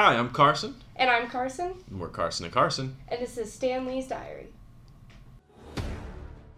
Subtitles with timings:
[0.00, 2.94] Hi, I'm Carson, And I'm Carson, and we're Carson and Carson.
[3.08, 4.46] and this is Stanley's Diary.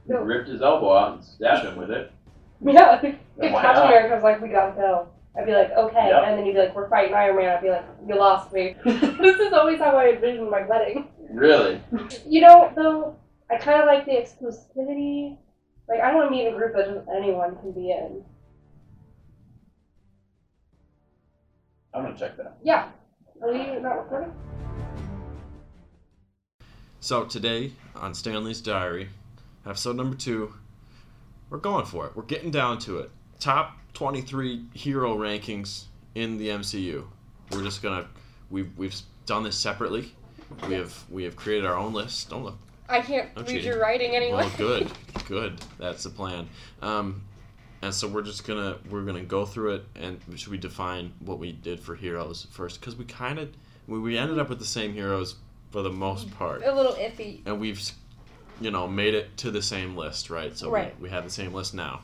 [0.07, 2.13] He ripped his elbow out and stabbed him with it.
[2.63, 3.93] Yeah, if Then why Captain not?
[3.95, 6.09] America was like, we gotta go, I'd be like, okay.
[6.09, 6.23] Yep.
[6.27, 7.49] And then you'd be like, we're fighting Iron Man.
[7.49, 8.77] I'd be like, you lost me.
[8.85, 11.09] this is always how I envision my wedding.
[11.31, 11.81] Really?
[12.27, 13.17] You know, though,
[13.51, 15.39] I kind of like the exclusivity.
[15.89, 18.23] Like, I don't want to meet in a group that just anyone can be in.
[21.95, 22.59] I'm gonna check that.
[22.63, 22.91] Yeah.
[23.43, 24.33] Are we not recording?
[27.01, 29.09] So today on Stanley's Diary,
[29.67, 30.53] episode number two,
[31.49, 32.15] we're going for it.
[32.15, 33.11] We're getting down to it.
[33.39, 35.85] Top 23 hero rankings
[36.15, 37.05] in the MCU.
[37.51, 38.07] We're just gonna
[38.51, 38.95] we've we've
[39.27, 40.13] done this separately.
[40.69, 42.29] We have we have created our own list.
[42.31, 42.59] Don't look.
[42.89, 43.65] I can't No read cheating.
[43.67, 44.43] your writing anyway.
[44.43, 44.91] Well, good,
[45.27, 45.61] good.
[45.79, 46.49] That's the plan.
[46.83, 47.23] Um,
[47.83, 51.39] and so we're just gonna we're gonna go through it and should we define what
[51.39, 52.81] we did for heroes first?
[52.81, 53.49] Because we kind of
[53.87, 55.37] we, we ended up with the same heroes
[55.71, 57.41] for the most part, a little iffy.
[57.47, 57.81] and we've
[58.61, 60.57] you know made it to the same list, right?
[60.57, 60.95] So Right.
[60.99, 62.01] We, we have the same list now.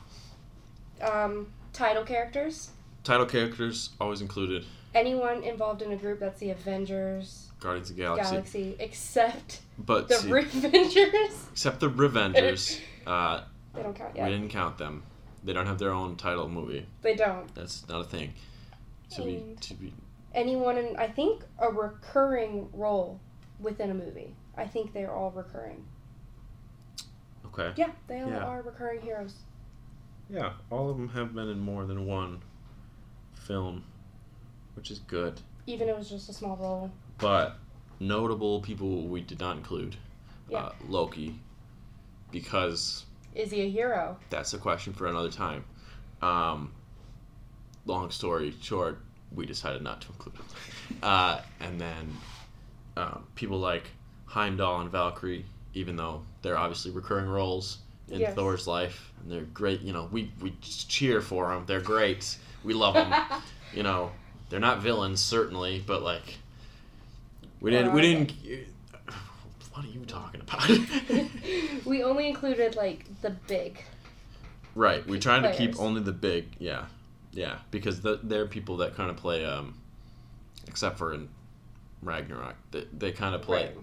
[1.01, 2.71] Um, title characters.
[3.03, 4.65] Title characters always included.
[4.95, 10.07] Anyone involved in a group that's the Avengers, Guardians of the Galaxy, Galaxy, except but
[10.07, 11.51] the see, Revengers.
[11.51, 13.41] except the Revengers, uh,
[13.75, 14.25] They don't count yet.
[14.25, 15.03] we didn't count them.
[15.43, 16.85] They don't have their own title movie.
[17.01, 17.53] They don't.
[17.55, 18.33] That's not a thing.
[19.11, 19.93] To be And- to be
[20.33, 23.19] Anyone in, I think, a recurring role
[23.59, 24.35] within a movie.
[24.55, 25.85] I think they're all recurring.
[27.45, 27.73] okay.
[27.75, 28.45] Yeah, they all Yeah.
[28.45, 29.35] are recurring heroes.
[30.29, 32.41] Yeah, all of them have been in more than one
[33.33, 33.83] film,
[34.75, 35.41] which is good.
[35.65, 36.91] Even if it was just a small role.
[37.17, 37.57] But
[37.99, 39.95] notable people we did not include
[40.49, 40.65] Yeah.
[40.65, 41.39] uh, Loki,
[42.31, 43.05] because
[43.37, 44.17] Is he a hero?
[44.29, 45.63] that's a question for another time.
[46.21, 46.71] Um,
[47.85, 48.99] long story short,
[49.33, 50.45] we decided not to include him.
[51.03, 52.17] Uh, and then
[52.97, 53.83] um, people like
[54.25, 57.77] Heimdall and Valkyrie, even though they're obviously recurring roles
[58.09, 58.33] in Yes.
[58.33, 59.81] Thor's life, and they're great.
[59.81, 61.63] You know, we we just cheer for them.
[61.67, 62.37] They're great.
[62.63, 63.13] We love them.
[63.73, 64.11] you know,
[64.49, 66.37] they're not villains certainly, but like
[67.61, 68.33] we didn't we didn't.
[69.77, 71.85] What are you talking about?
[71.85, 73.79] we only included, like, the big.
[74.73, 76.47] right, we trying to keep only the big.
[76.57, 76.85] Yeah,
[77.31, 79.45] yeah, because the, they're people that kind of play.
[79.45, 79.75] Um,
[80.67, 81.29] except for in
[82.01, 83.77] Ragnarok, they, they kind of play Right.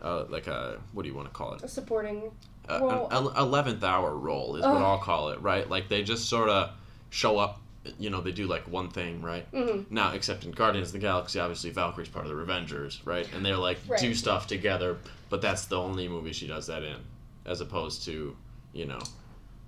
[0.00, 1.64] uh, like a what do you want to call it?
[1.64, 2.30] A supporting.
[2.68, 5.42] Uh, an eleventh hour role is what I'll call it.
[5.42, 6.70] Right, like they just sort of
[7.08, 7.60] show up.
[7.98, 9.46] You know, they do like one thing, right?
[9.54, 13.26] hmm Now, except in Guardians of the Galaxy, obviously Valkyrie's part of the Revengers, right?
[13.34, 14.98] And they're like do stuff together,
[15.30, 16.96] but that's the only movie she does that in,
[17.46, 18.36] as opposed to,
[18.74, 19.00] you know,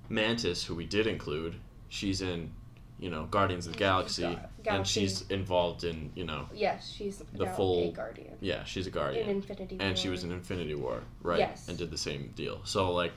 [0.09, 1.55] Mantis, who we did include.
[1.89, 2.51] She's in,
[2.99, 4.23] you know, Guardians of the Galaxy,
[4.63, 8.37] Ga- and she's involved in, you know, Yes, she's The full- a guardian.
[8.41, 11.39] yeah, she's a guardian In Infinity and she was in Infinity War, right?
[11.39, 11.69] Yes.
[11.69, 12.61] And did the same deal.
[12.65, 13.13] So like,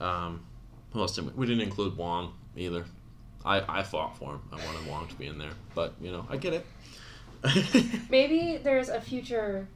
[0.00, 0.44] um,
[0.92, 1.32] who else did we?
[1.32, 2.84] We didn't include Wong either.
[3.44, 4.40] I I fought for him.
[4.52, 6.66] I wanted Wong to be in there, but you know, I get it.
[8.10, 9.66] Maybe there's a future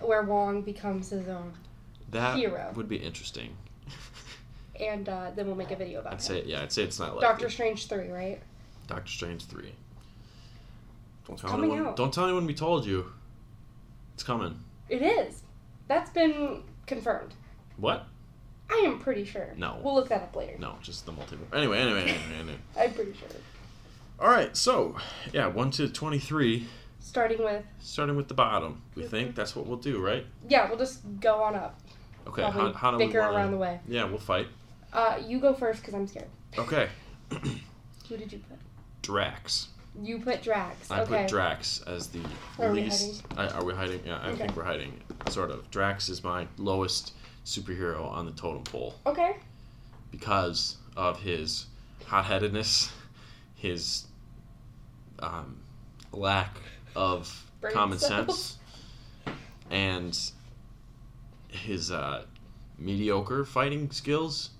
[0.00, 1.52] where Wong becomes his own,
[2.10, 2.72] That Hero.
[2.76, 3.56] would be interesting.
[4.78, 6.20] and uh, then we'll make a video about I'd him.
[6.20, 8.40] say yeah, I'd say it's not like Doctor Strange 3, right?
[8.86, 9.72] Doctor Strange three.
[11.26, 11.88] Don't tell coming anyone.
[11.88, 11.96] out.
[11.96, 13.06] Don't tell anyone we told you.
[14.14, 14.58] It's coming.
[14.88, 15.42] It is.
[15.88, 17.34] That's been confirmed.
[17.78, 18.06] What?
[18.70, 19.54] I am pretty sure.
[19.56, 19.78] No.
[19.82, 20.56] We'll look that up later.
[20.58, 21.54] No, just the multiverse.
[21.54, 22.58] Anyway, anyway, anyway, anyway.
[22.78, 23.28] I'm pretty sure.
[24.18, 24.96] All right, so
[25.32, 26.66] yeah, one to twenty-three,
[27.00, 28.82] Starting with, starting with the bottom.
[28.94, 30.26] We think that's what we'll do, right?
[30.48, 31.78] yeah, we'll just go on up.
[32.26, 32.42] Okay.
[32.42, 33.78] How, how do we wanna- around the way.
[33.86, 34.48] Yeah, we'll fight.
[34.92, 36.28] Uh, you go first because I'm scared.
[36.58, 36.88] Okay.
[37.30, 38.58] Who did you put?
[39.02, 39.68] Drax.
[40.02, 40.90] You put Drax.
[40.90, 41.22] I okay.
[41.22, 42.20] put Drax as the
[42.58, 43.22] Are we least.
[43.36, 44.00] I, are we hiding?
[44.04, 44.38] Yeah, I Okay.
[44.38, 45.00] think we're hiding.
[45.28, 45.70] Sort of.
[45.70, 47.12] Drax is my lowest
[47.46, 49.36] superhero on the totem pole okay.
[50.10, 51.66] because of his
[52.04, 52.90] hot-headedness,
[53.54, 54.04] his
[55.20, 55.58] um,
[56.12, 56.56] lack
[56.94, 58.58] of Brain common cells.
[59.24, 59.36] sense,
[59.70, 60.18] and
[61.48, 62.24] his uh,
[62.78, 64.50] mediocre fighting skills.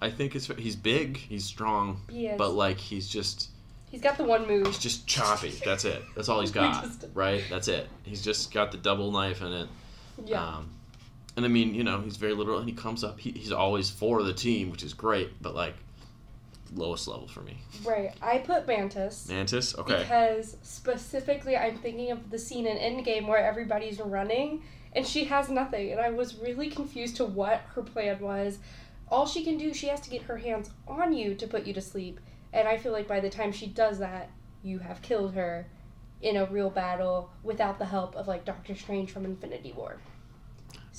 [0.00, 3.50] I think it's he's big, he's strong, He but like he's just
[3.90, 4.66] He's got the one move.
[4.66, 5.50] He's just choppy.
[5.64, 6.02] That's it.
[6.16, 6.82] That's all he's got.
[6.82, 7.44] just- Right?
[7.50, 7.86] That's it.
[8.04, 9.68] He's just got the double knife in it.
[10.24, 10.42] Yeah.
[10.42, 10.70] Um,
[11.36, 13.18] and I mean, you know, he's very literal, and he comes up.
[13.18, 15.40] He, he's always for the team, which is great.
[15.40, 15.74] But like,
[16.74, 17.58] lowest level for me.
[17.84, 18.12] right.
[18.20, 19.28] I put Mantis.
[19.28, 19.76] Mantis.
[19.76, 19.98] Okay.
[19.98, 24.62] Because specifically, I'm thinking of the scene in Endgame where everybody's running
[24.94, 25.92] and she has nothing.
[25.92, 28.58] And I was really confused to what her plan was.
[29.08, 31.74] All she can do, she has to get her hands on you to put you
[31.74, 32.20] to sleep.
[32.52, 34.30] And I feel like by the time she does that,
[34.62, 35.66] you have killed her
[36.20, 39.98] in a real battle without the help of like Doctor Strange from Infinity War.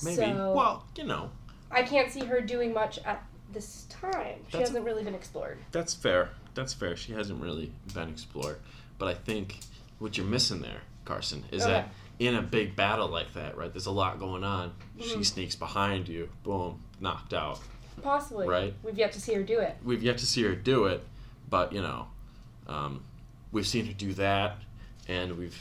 [0.04, 0.16] Maybe.
[0.18, 1.30] So well, you know,
[1.72, 4.38] I can't see her doing much at this time.
[4.48, 5.60] She That's- hasn't really been explored.
[5.72, 6.30] that's fair.
[6.56, 6.96] That's fair.
[6.96, 8.60] She hasn't really been explored,
[8.98, 9.60] but I think
[10.00, 11.72] what you're missing there, Carson, is Okay.
[11.74, 13.72] that in a big battle like that, right?
[13.74, 14.74] There's a lot going on.
[15.00, 15.26] She Mhm.
[15.26, 17.60] sneaks behind you, boom, knocked out.
[18.02, 18.48] Possibly.
[18.48, 18.74] Right.
[18.84, 19.78] We've yet to see her do it.
[19.84, 21.06] We've yet to see her do it,
[21.50, 22.08] but you know,
[22.68, 23.04] um,
[23.52, 24.58] we've seen her do that,
[25.08, 25.58] and we've,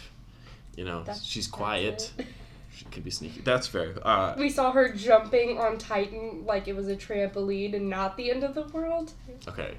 [0.76, 2.12] you know, That's- she's quiet.
[2.74, 3.42] She can be sneaky.
[3.42, 3.94] That's fair.
[4.02, 8.30] Uh, We saw her jumping on Titan like it was a trampoline and not the
[8.30, 9.12] end of the world.
[9.46, 9.76] okay,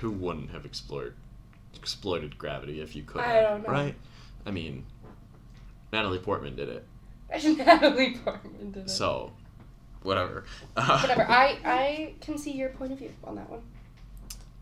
[0.00, 1.14] who wouldn't have explored
[1.74, 3.22] exploited gravity if you could?
[3.22, 3.68] I don't know.
[3.72, 3.94] Right?
[4.44, 4.84] I mean,
[5.92, 6.86] Natalie Portman did it,
[7.56, 8.90] Natalie Portman did it.
[8.90, 9.32] so
[10.02, 10.44] whatever.
[10.76, 11.22] Uh, Whatever.
[11.30, 13.62] I I can see your point of view on that one.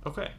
[0.06, 0.30] okay.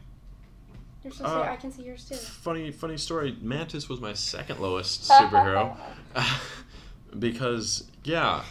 [1.04, 2.14] You're supposed Uh, to say I can see yours too.
[2.14, 3.36] Funny, funny story.
[3.42, 5.76] Mantis was my second lowest superhero
[7.18, 8.42] because, yeah,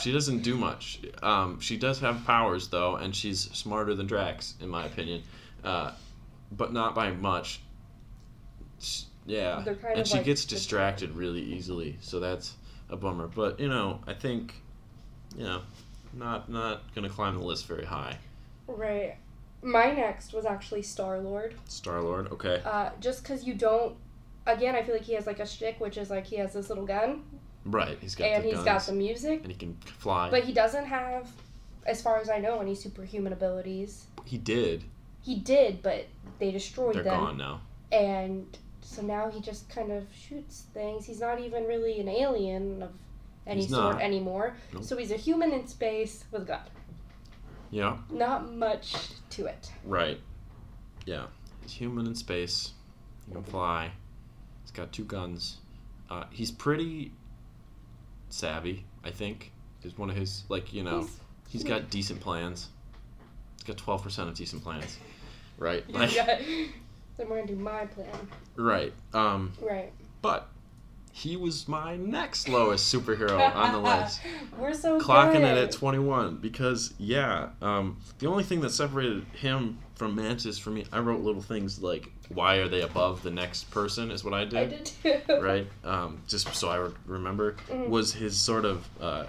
[0.00, 1.00] She doesn't do much.
[1.22, 5.22] Um, she does have powers though, and she's smarter than Drax, in my opinion,
[5.64, 5.92] uh,
[6.52, 7.60] but not by much.
[8.78, 9.64] Sh- yeah,
[9.94, 12.54] and she like gets distracted really easily, so that's
[12.88, 13.26] a bummer.
[13.28, 14.54] But you know, I think,
[15.36, 15.62] you know,
[16.12, 18.18] not not gonna climb the list very high.
[18.66, 19.16] Right.
[19.62, 21.54] My next was actually Star Lord.
[21.66, 23.96] Star Lord, okay, Uh, just because you don't.
[24.46, 26.68] Again, I feel like he has like a shtick, which is like he has this
[26.70, 27.22] little gun,
[27.64, 27.98] right?
[28.00, 30.30] He's got and the he's guns, got the music, and he can fly.
[30.30, 31.28] but he doesn't have,
[31.86, 34.06] as far as I know, any superhuman abilities.
[34.24, 34.84] he did.
[35.22, 36.06] He did, but
[36.38, 37.60] they destroyed They're them, gone now.
[37.92, 38.46] and
[38.80, 41.04] so now he just kind of shoots things.
[41.06, 42.90] He's not even really an alien of
[43.46, 44.02] any He's sort not.
[44.02, 44.54] anymore.
[44.72, 44.84] Nope.
[44.84, 46.60] So he's a human in space with a gun.
[47.70, 47.98] Yeah.
[48.10, 48.96] Not much
[49.30, 49.70] to it.
[49.84, 50.18] Right.
[51.06, 51.26] Yeah.
[51.62, 52.72] He's human in space.
[53.26, 53.92] He can fly.
[54.62, 55.58] He's got two guns.
[56.08, 57.12] Uh, he's pretty
[58.30, 59.52] savvy, I think.
[59.82, 62.68] Is one of his like you know He's- he's got decent plans.
[63.56, 64.96] He's got twelve percent of decent plans.
[65.58, 65.84] Right.
[65.92, 66.38] Like, yeah.
[67.16, 68.28] Then we're gonna do my plan.
[68.56, 68.92] right.
[69.14, 69.52] Um.
[69.60, 69.92] Right.
[70.22, 70.48] But
[71.12, 74.20] he was my next lowest superhero on the list.
[74.58, 75.42] We're so clocking good.
[75.42, 80.70] it at 21 because yeah um, the only thing that separated him from mantis for
[80.70, 84.32] me i wrote little things like why are they above the next person is what
[84.34, 84.54] i did.
[84.58, 85.20] I did, too.
[85.40, 87.88] right um, just so i re- remember Mhm.
[87.88, 89.24] was his sort of uh,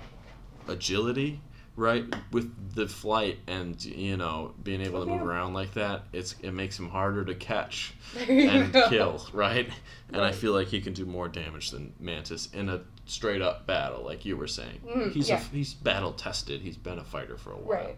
[0.68, 1.40] agility
[1.78, 6.36] right with the flight and you know being able to move around like that it's
[6.42, 7.94] it makes him harder to catch
[8.30, 8.90] and go.
[8.90, 9.70] kill, right?
[10.12, 13.66] And I feel like he can do more damage than Mantis in a straight up
[13.66, 14.82] battle, like you were saying.
[14.86, 15.38] Mhm, he's yeah.
[15.40, 16.60] a, he's battle tested.
[16.62, 17.78] He's been a fighter for a while.
[17.78, 17.98] Right.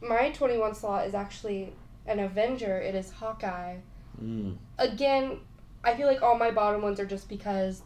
[0.00, 1.74] My 21 slot is actually
[2.06, 2.78] an Avenger.
[2.78, 3.76] It is Hawkeye.
[4.20, 5.38] Mm, Again,
[5.84, 7.82] I feel like all my bottom ones are just because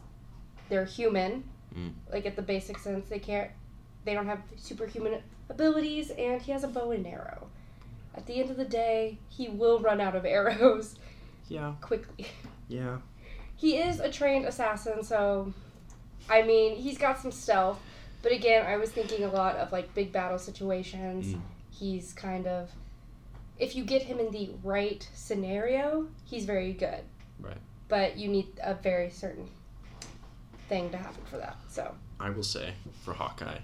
[0.69, 1.43] they're human.
[1.75, 1.93] Mm.
[2.11, 3.51] Like at the basic sense, they can't.
[4.05, 7.47] They don't have superhuman abilities, and he has a bow and arrow.
[8.15, 10.95] At the end of the day, he will run out of arrows
[11.49, 12.27] yeah, quickly.
[12.67, 12.97] yeah.
[13.55, 15.53] He is a trained assassin, so
[16.29, 17.79] I mean, he's got some stealth.
[18.21, 21.27] But again, I was thinking a lot of like big battle situations.
[21.27, 21.41] Mm.
[21.71, 22.69] He's kind of
[23.59, 27.01] if you get him in the right scenario, he's very good.
[27.39, 27.57] Right.
[27.87, 29.47] But you need a very certain
[30.69, 31.57] thing to happen for that.
[31.69, 32.73] So I will say
[33.03, 33.59] for Hawkeye,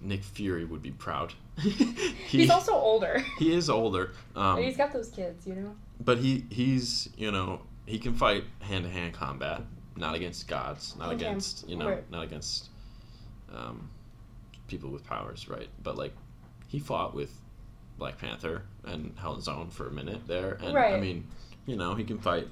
[0.00, 1.34] Nick Fury would be proud.
[1.58, 1.70] he,
[2.26, 3.24] he's also older.
[3.38, 5.74] he is older, um, he's got those kids, you know.
[6.00, 9.62] but he he's you know he can fight hand to hand combat,
[9.96, 12.68] not against gods, not Okay, against you know not against
[13.52, 13.90] um,
[14.68, 15.68] people with powers, right?
[15.82, 16.14] But like
[16.68, 17.32] he fought with
[17.98, 21.26] Black Panther and held his own for a minute there, and I mean,
[21.66, 22.46] you know, he can fight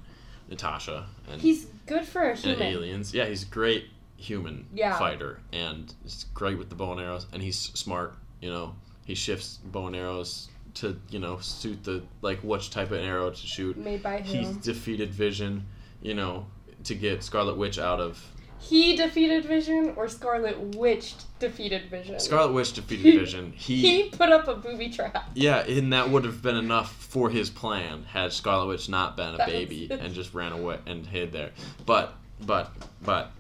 [0.49, 2.63] Natasha and, He's good for a and human.
[2.63, 3.15] aliens.
[3.15, 3.87] Yeah, he's a great
[4.17, 4.99] human Yeah.
[4.99, 8.15] fighter, and he's great with the bow and arrows, and he's smart.
[8.41, 8.75] You know,
[9.05, 13.31] he shifts bow and arrows to you know suit the like which type of arrow
[13.31, 13.77] to shoot.
[13.77, 14.59] Made by him.
[14.61, 15.67] defeated Vision,
[16.03, 16.47] you know,
[16.85, 18.23] to get Scarlet Witch out of
[18.59, 22.19] He defeated Vision, or Scarlet Witch defeated Vision.
[22.19, 23.53] Scarlet Witch defeated Vision.
[23.53, 25.29] He, He put up a booby trap.
[25.35, 29.35] yeah, and that would have been enough for his plan had Scarlet Witch not been
[29.35, 31.51] a That's- baby and just ran away and hid there.
[31.85, 32.71] But but
[33.03, 33.31] but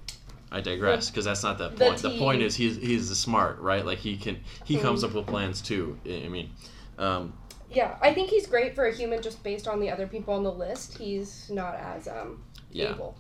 [0.52, 1.98] I digress because that's not the The point.
[2.02, 3.84] The, point is he's he's smart, right?
[3.84, 5.08] Like he can he comes Mm.
[5.08, 5.98] up with plans too.
[6.06, 6.50] I I mean,
[6.98, 7.32] um,
[7.70, 10.44] Yeah, I think he's great for a human just based on the other people on
[10.44, 10.96] the list.
[10.98, 12.90] He's not as um yeah.
[12.90, 13.16] able.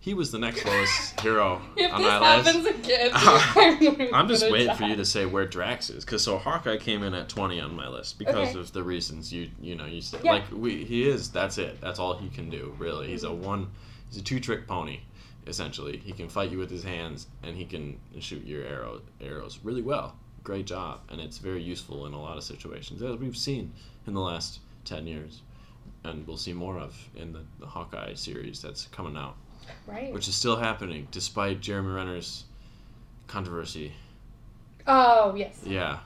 [0.00, 2.46] He was the next lowest hero If on this my list.
[2.46, 4.74] happens again, uh, I'm, I'm just waiting die.
[4.76, 7.74] for you to say where Drax is, because so Hawkeye came in at 20 on
[7.74, 8.58] my list because Okay.
[8.60, 10.20] of the reasons you you know you said.
[10.24, 10.32] Yeah.
[10.32, 11.80] Like we he is that's it.
[11.80, 13.08] That's all he can do really.
[13.08, 13.68] He's a one.
[14.08, 15.00] He's a two trick pony,
[15.46, 15.98] essentially.
[15.98, 19.82] He can fight you with his hands and he can shoot your arrow arrows really
[19.82, 20.16] well.
[20.44, 23.72] Great job, and it's very useful in a lot of situations as we've seen
[24.06, 25.42] in the last 10 years,
[26.04, 29.36] and we'll see more of in the, the Hawkeye series that's coming out
[29.86, 30.12] Right.
[30.12, 32.44] which is still happening despite Jeremy Renner's
[33.26, 33.92] controversy.
[34.86, 35.58] oh yes.
[35.64, 35.98] Yeah,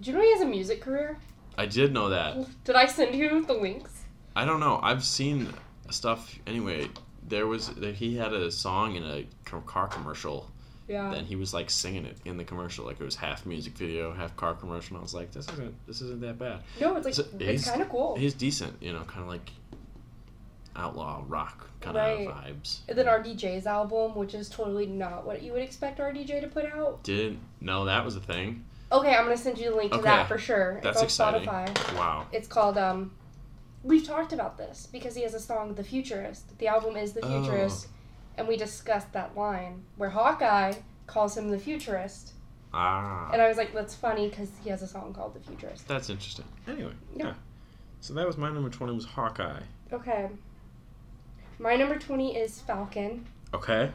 [0.00, 1.18] Do you know he has a music career?
[1.58, 2.36] I did know that.
[2.64, 4.04] Did I send you the links?
[4.34, 4.78] I don't know.
[4.82, 5.48] I've seen
[5.90, 6.88] stuff anyway.
[7.28, 9.26] There was that he had a song in a
[9.66, 10.48] car commercial,
[10.88, 11.12] Yeah.
[11.12, 14.12] and he was like singing it in the commercial, like it was half music video,
[14.12, 14.96] half car commercial.
[14.96, 16.60] And I was like, this isn't this isn't that bad.
[16.80, 18.16] No, it's like So it's he's- kind of cool.
[18.16, 19.50] He's decent, you know, kind of like
[20.76, 22.28] outlaw rock kind Right.
[22.28, 22.80] of vibes.
[22.88, 26.64] And then RDJ's album, which is totally not what you would expect RDJ to put
[26.66, 27.02] out.
[27.02, 28.64] Didn't know that was a thing.
[28.92, 30.06] Okay, I'm gonna send you the link to Okay.
[30.08, 30.80] that for sure.
[30.82, 31.48] That's it's on exciting.
[31.74, 31.96] Spotify.
[31.98, 32.26] Wow.
[32.32, 33.12] It's called um.
[33.82, 37.24] We've talked about this because he has a song, "The Futurist." The album is "The
[37.24, 37.42] Oh.
[37.42, 37.88] Futurist,"
[38.36, 40.74] and we discussed that line where Hawkeye
[41.06, 42.34] calls him the Futurist,
[42.74, 43.30] Ah.
[43.32, 46.10] and I was like, "That's funny" because he has a song called "The Futurist." That's
[46.10, 46.44] interesting.
[46.68, 47.26] Anyway, Yeah.
[47.28, 47.34] yeah.
[48.00, 49.62] So that was my number twenty was Hawkeye.
[49.92, 50.28] Okay.
[51.60, 53.26] My number twenty is Falcon.
[53.52, 53.90] Okay.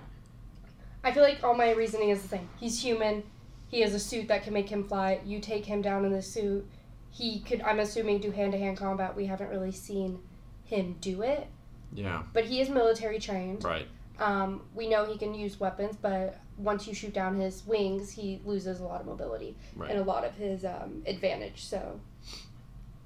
[1.03, 2.48] I feel like all my reasoning is the same.
[2.60, 3.24] He's human.
[3.67, 5.19] He has a suit that can make him fly.
[5.25, 6.67] You take him down in the suit.
[7.10, 9.15] He could, I'm assuming, do hand to hand combat.
[9.15, 10.19] We haven't really seen
[10.63, 11.48] him do it,
[11.93, 12.24] Yeah.
[12.34, 13.63] but he is military trained.
[13.63, 13.88] Right.
[14.19, 18.41] Um, we know he can use weapons, but once you shoot down his wings, he
[18.45, 19.89] loses a lot of mobility Right.
[19.91, 21.63] and a lot of his um, advantage.
[21.65, 22.00] So,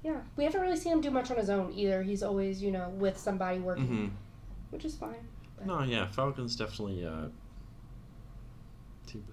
[0.02, 2.02] yeah, we haven't really seen him do much on his own either.
[2.02, 4.08] He's always, you know, with somebody working, hmm
[4.70, 5.26] which is fine.
[5.64, 7.04] No, yeah, Falcon's definitely.
[7.04, 7.26] Uh,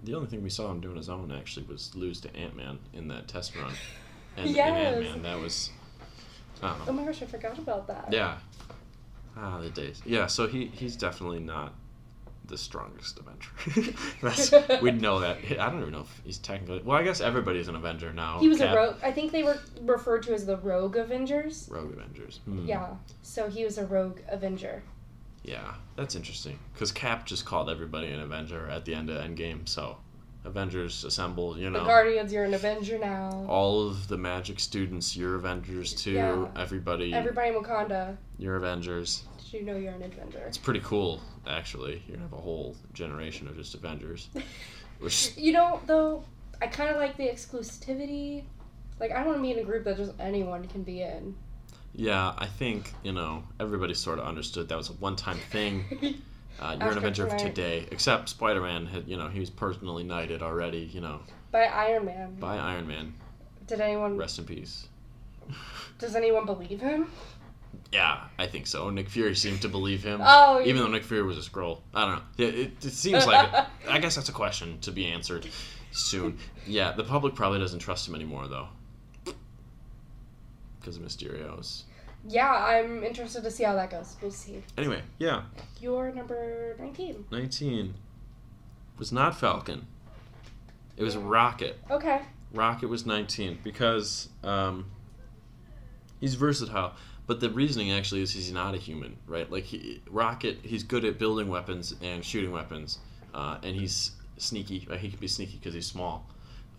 [0.04, 2.56] the only thing we saw him do on his own actually was lose to Ant
[2.56, 3.72] Man in that test run.
[4.36, 4.96] And Yes.
[4.96, 5.72] Ant Man, that was.
[6.62, 6.86] I don't know.
[6.90, 8.10] Oh my gosh, I forgot about that.
[8.12, 8.38] Yeah.
[9.36, 10.00] Ah, the days.
[10.06, 11.74] Yeah, so he he's definitely not
[12.46, 13.94] the strongest Avenger.
[14.22, 14.52] That's
[14.82, 15.38] we know that.
[15.60, 16.82] I don't even know if he's technically.
[16.84, 18.40] Well, I guess everybody's an Avenger now.
[18.40, 18.96] He was Cap- a rogue.
[19.02, 21.68] I think they were referred to as the Rogue Avengers.
[21.72, 22.40] Rogue Avengers.
[22.46, 22.66] Hmm.
[22.68, 22.90] Yeah.
[23.24, 24.84] So he was a Rogue Avenger.
[25.48, 26.60] Yeah, that's interesting.
[26.74, 29.96] Because Cap just called everybody an Avenger at the end of Endgame, so
[30.44, 31.80] Avengers assemble, you know.
[31.80, 31.86] The.
[31.86, 33.46] Guardians, you're an Avenger now.
[33.48, 36.12] all of the magic students, you're Avengers too.
[36.12, 36.48] Yeah.
[36.58, 39.24] Everybody, Everybody in Wakanda, you're Avengers.
[39.38, 40.40] did you know you're an Avenger?
[40.40, 42.04] It's pretty cool, actually.
[42.08, 44.30] You're gonna have a whole generation of just Avengers.
[45.00, 46.26] Which, You know, though,
[46.62, 48.44] I kind of like the exclusivity.
[49.00, 51.36] Like, I don't want to be in a group that just anyone can be in.
[51.94, 56.22] Yeah, I think, you know, everybody sort of understood that was a one time thing.
[56.60, 57.44] Uh, you're an Avenger of tonight.
[57.54, 57.88] today.
[57.92, 61.20] Except Spider Man had, you know, he was personally knighted already, you know,
[61.52, 62.34] By Iron Man.
[62.40, 63.14] by Iron Man.
[63.68, 64.18] Did anyone?
[64.18, 64.88] Rest in peace.
[66.00, 67.12] Does anyone believe him?
[67.92, 68.90] Yeah, I think so.
[68.90, 70.20] Nick Fury seemed to believe him.
[70.26, 71.82] Oh, Even though Nick Fury was a Skrull.
[71.94, 72.22] I don't know.
[72.48, 73.54] It, it, it seems like.
[73.88, 75.48] I guess that's a question to be answered
[75.92, 76.40] soon.
[76.66, 78.68] Yeah, the public probably doesn't trust him anymore, though.
[80.88, 81.84] Because of Mysterio's.
[82.30, 84.16] yeah, I'm interested to see how that goes.
[84.22, 84.64] We'll see.
[84.78, 85.42] Anyway, yeah.
[85.82, 87.26] You're number 19.
[87.30, 87.94] 19
[88.98, 89.86] was not Falcon.
[90.96, 91.78] It was Rocket.
[91.92, 92.22] Okay.
[92.54, 94.86] Rocket was 19 because um,
[96.22, 96.94] he's versatile.
[97.26, 99.52] But the reasoning actually is he's not a human, right?
[99.52, 103.00] Like he, Rocket, he's good at building weapons and shooting weapons,
[103.34, 104.88] uh, and he's sneaky.
[104.90, 105.02] Right?
[105.02, 106.26] He can be sneaky because he's small,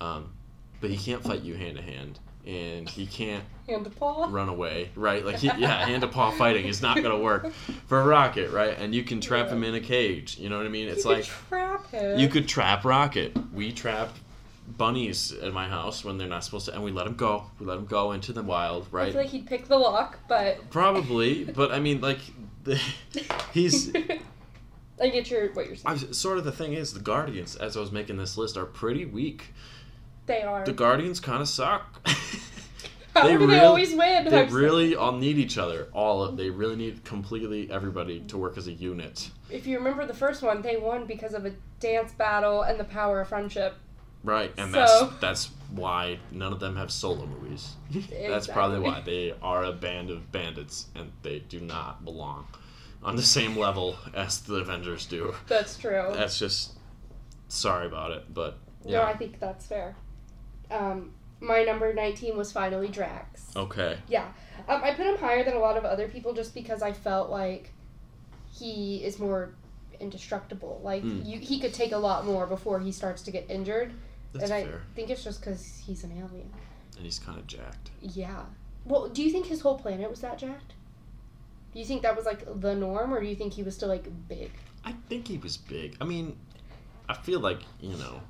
[0.01, 0.33] um,
[0.81, 4.27] but he can't fight you hand to hand, and he can't Hand to paw.
[4.31, 5.25] run away, right?
[5.25, 7.53] Like he, yeah, hand to paw fighting is not gonna work
[7.87, 8.77] for Rocket, right?
[8.79, 10.39] And you can trap him in a cage.
[10.39, 10.89] You know what I mean?
[10.89, 12.19] It's you like trap him.
[12.19, 13.37] you could trap Rocket.
[13.53, 14.09] We trap
[14.77, 17.45] bunnies at my house when they're not supposed to, and we let them go.
[17.59, 19.09] We let them go into the wild, right?
[19.09, 22.21] I feel like he'd pick the lock, but Probably, but I mean, like,
[22.65, 22.81] the,
[23.53, 23.95] he's.
[25.01, 26.09] I get your what you're saying.
[26.11, 28.67] I sort of the thing is, the Guardians, as I was making this list, are
[28.67, 29.53] pretty weak.
[30.29, 30.65] They are.
[30.65, 32.09] The Guardians kind of suck.
[33.15, 34.27] How they do they always win?
[34.29, 35.89] they I'm so- really all need each other.
[35.93, 39.31] All of they really need completely everybody to work as a unit.
[39.51, 42.85] If you remember the first one, they won because of a dance battle and the
[42.85, 43.75] power of friendship.
[44.23, 44.79] Right, and So-
[45.11, 47.75] that's that's why none of them have solo movies.
[48.29, 52.47] that's probably why they are a band of bandits and they do not belong
[53.03, 55.35] on the same level as the Avengers do.
[55.47, 56.11] That's true.
[56.13, 56.73] That's just
[57.49, 59.97] sorry about it, but No, I think that's fair.
[60.71, 63.51] Um, my number 19 was finally Drax.
[63.57, 63.97] Okay.
[64.09, 64.27] Yeah.
[64.69, 67.31] Um, I put him higher than a lot of other people just because I felt
[67.31, 67.73] like
[68.53, 69.55] he is more
[70.01, 70.81] indestructible.
[70.83, 71.25] Like Mm.
[71.27, 73.93] you, he could take a lot more before he starts to get injured.
[74.33, 74.81] That's and fair.
[74.91, 76.51] I think it's just because he's an alien.
[76.97, 77.91] And he's kind of jacked.
[78.01, 78.45] Yeah.
[78.85, 80.75] Well, do you think his whole planet was that jacked?
[81.73, 83.89] Do you think that was like the norm, or do you think he was still
[83.89, 84.51] like big?
[84.85, 85.97] I think he was big.
[86.01, 86.37] I mean,
[87.09, 88.21] I feel like you know,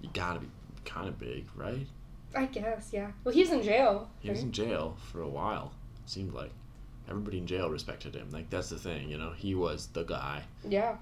[0.00, 0.48] you gotta be
[0.86, 1.86] kind of big, right?
[2.34, 3.10] I guess, yeah.
[3.24, 4.08] Well, he was in jail.
[4.20, 5.72] He was in jail for a while.
[6.06, 6.52] Seemed like
[7.08, 8.30] everybody in jail respected him.
[8.30, 9.32] Like that's the thing, you know.
[9.36, 10.96] He was the guy, Yeah.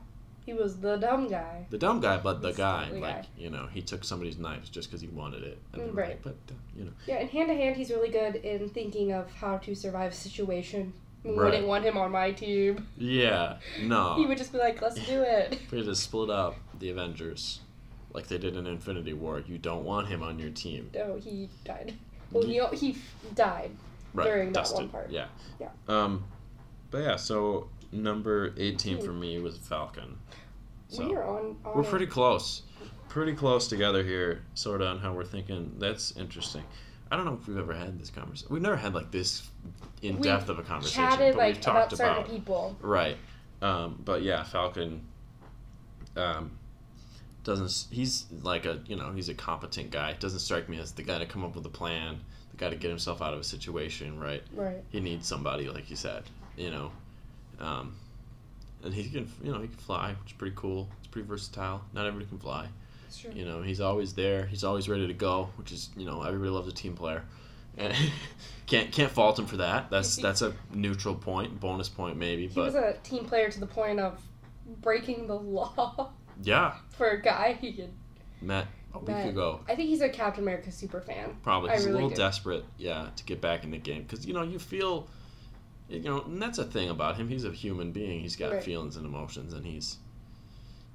[0.47, 1.65] He was the dumb guy.
[1.71, 2.91] the dumb guy, but the He's guy.
[2.91, 3.27] the like guy.
[3.39, 5.59] you know, he took somebody's knives just because he wanted it.
[5.73, 6.09] And Right.
[6.11, 9.13] like, but uh, you know, Yeah, and hand to hand, he's really good in thinking
[9.13, 10.93] of how to survive a situation.
[11.25, 11.37] Right.
[11.37, 12.87] wouldn't want him on my team.
[12.99, 14.15] yeah, no.
[14.19, 15.59] He would just be like, let's do it.
[15.71, 17.61] We just split up the Avengers,
[18.15, 20.91] like they did in Infinity War, you don't want him on your team.
[20.95, 21.95] No, he died.
[22.33, 22.97] Well, know, he
[23.37, 23.71] died.
[24.13, 24.79] Right, During that dusted.
[24.79, 25.11] one part.
[25.11, 25.27] Yeah.
[25.61, 25.69] Yeah.
[25.87, 26.25] Um,
[26.91, 30.19] but yeah, so number 18 for me was Falcon.
[30.89, 31.57] So we are on.
[31.65, 32.63] on we're pretty close.
[33.09, 35.77] Pretty close together here, sort of on how we're thinking.
[35.79, 36.65] That's interesting.
[37.13, 38.49] I don't know if we've ever had this conversation.
[38.53, 39.49] We've never had like this
[40.03, 42.77] in depth of a conversation, Chatted but like we've talked about certain about people.
[42.81, 43.17] right.
[43.63, 45.03] Um, but yeah, Falcon.
[46.17, 46.51] Um,
[47.45, 50.15] doesn't he's like a you know he's a competent guy.
[50.15, 52.19] Doesn't strike me as the guy to come up with a plan,
[52.51, 54.19] the guy to get himself out of a situation.
[54.19, 54.83] Right Right.
[54.91, 56.25] he needs somebody like you said
[56.57, 56.91] you know
[57.61, 57.95] um,
[58.85, 61.83] and he can you know he can fly which is pretty cool it's pretty versatile
[61.93, 62.67] not everybody can fly
[63.05, 63.33] That's true.
[63.35, 66.51] you know he's always there he's always ready to go which is you know everybody
[66.51, 67.25] loves a team player
[67.77, 67.93] and
[68.67, 72.55] can't can't fault him for that that's that's a neutral point bonus point maybe He
[72.55, 74.21] but was a team player to the point of
[74.81, 77.93] breaking the law yeah for a guy he could.
[78.41, 79.29] met a week Met.
[79.29, 81.37] ago I think he's a Captain America super fan.
[81.43, 82.17] probably he's really a little do.
[82.17, 85.09] desperate yeah to get back in the game because you know you feel
[85.89, 88.63] you know and that's a thing about him he's a human being he's got Right.
[88.65, 89.97] feelings and emotions and he's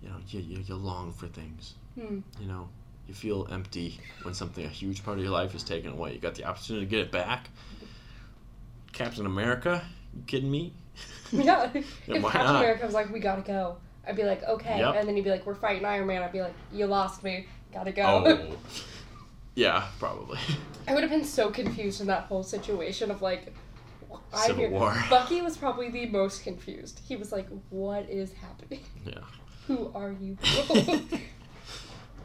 [0.01, 2.19] you know you, you, you long for things Hmm.
[2.39, 2.69] you know
[3.08, 6.19] you feel empty when something a huge part of your life is taken away you
[6.19, 7.50] got the opportunity to get it back
[8.93, 9.81] captain america
[10.15, 10.74] you kidding me
[11.31, 11.69] Yeah.
[11.74, 12.55] If Captain not?
[12.63, 13.77] America was like, we gotta go,
[14.10, 14.80] I'd be like, okay.
[14.80, 14.96] Yep.
[14.96, 16.24] And then he'd be like, we're fighting Iron Man.
[16.24, 17.48] I'd be like, you lost me.
[17.74, 18.04] Gotta go.
[18.26, 18.58] oh
[19.56, 20.39] yeah probably
[20.88, 23.54] I would have been so confused in that whole situation of like,
[24.34, 24.95] I Civil hear- War.
[25.10, 27.00] Bucky was probably the most confused.
[27.08, 28.82] He was like, what is happening?
[29.06, 29.19] yeah
[29.67, 30.38] Who are you?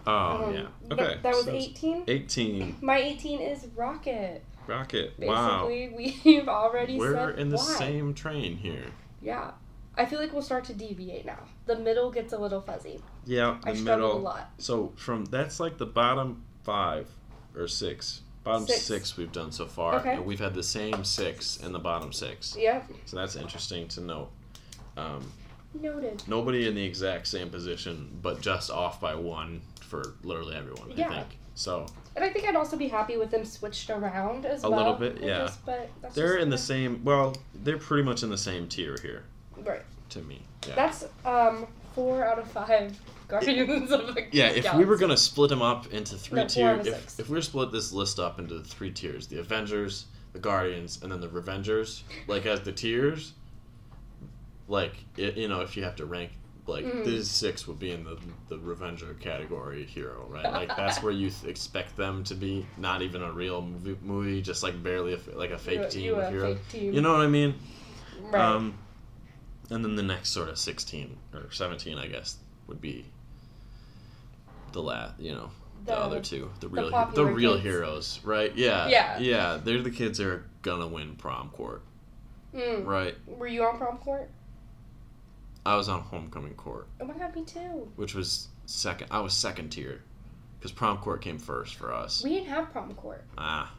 [0.06, 2.04] oh Um, yeah okay That was so 18.
[2.08, 4.42] 18 My 18 is Rocket.
[4.66, 7.62] rocket wow Basically, we've already we're said in the why.
[7.78, 8.86] same train here
[9.22, 9.50] Yeah.
[9.96, 11.38] I feel like we'll start to deviate now.
[11.66, 13.00] The middle gets a little fuzzy.
[13.26, 14.20] Yeah, the I struggle middle.
[14.20, 14.50] a lot.
[14.58, 17.08] So from that's like the bottom five
[17.56, 18.22] or six.
[18.42, 18.82] Bottom Six.
[18.82, 20.16] six, we've done so far, Okay.
[20.16, 22.54] and we've had the same six in the bottom six.
[22.54, 22.90] Yep.
[23.06, 24.30] So that's interesting to note.
[24.98, 25.32] Um,
[25.72, 26.22] Noted.
[26.28, 30.92] nobody in the exact same position, but just off by one for literally everyone.
[30.94, 31.08] Yeah.
[31.08, 31.86] I think so.
[32.16, 34.72] And I think I'd also be happy with them switched around as well.
[34.72, 34.84] A well.
[34.92, 35.38] little bit, It yeah.
[35.46, 37.02] just- but that's They're just- in the same.
[37.02, 39.24] Well, they're pretty much in the same tier here
[39.64, 39.82] Right.
[40.10, 40.42] to me.
[40.68, 40.74] Yeah.
[40.74, 42.98] That's um four out of five
[43.28, 46.86] Guardians of the Yeah, if we were gonna split them up into three No, tiers,
[46.86, 47.18] if, six.
[47.20, 51.10] if we were split this list up into three tiers, the Avengers, the Guardians, and
[51.10, 53.32] then the Revengers, like as the tiers,
[54.68, 56.30] like it, you know, if you have to rank,
[56.66, 57.04] like Mhm.
[57.04, 58.16] these six would be in the
[58.48, 60.44] the Revenger category hero, right?
[60.50, 64.42] Like that's where you th- expect them to be, not even a real movie, movie
[64.42, 66.56] just like barely a, like a fake You- team you of a heroes.
[66.58, 66.92] fake team.
[66.94, 67.54] You know what I mean?
[68.22, 68.40] Right.
[68.42, 68.74] Um,
[69.70, 73.06] and then the next sort of 16 or 17, I guess, would be
[74.72, 75.50] the last, you know,
[75.84, 77.62] the, The- other two, the real, the, popular real kids.
[77.64, 78.54] heroes, right?
[78.56, 79.18] Yeah, Yeah.
[79.18, 79.60] yeah.
[79.62, 81.82] They're the kids that are gonna win prom court,
[82.54, 82.86] Mm.
[82.86, 83.16] right?
[83.26, 84.30] Were you on prom court?
[85.66, 87.90] I was on homecoming court, Oh my god, me too.
[87.96, 89.08] which was second.
[89.10, 90.02] I was second tier,
[90.58, 92.22] because prom court came first for us.
[92.22, 93.24] We didn't have prom court.
[93.38, 93.72] Ah,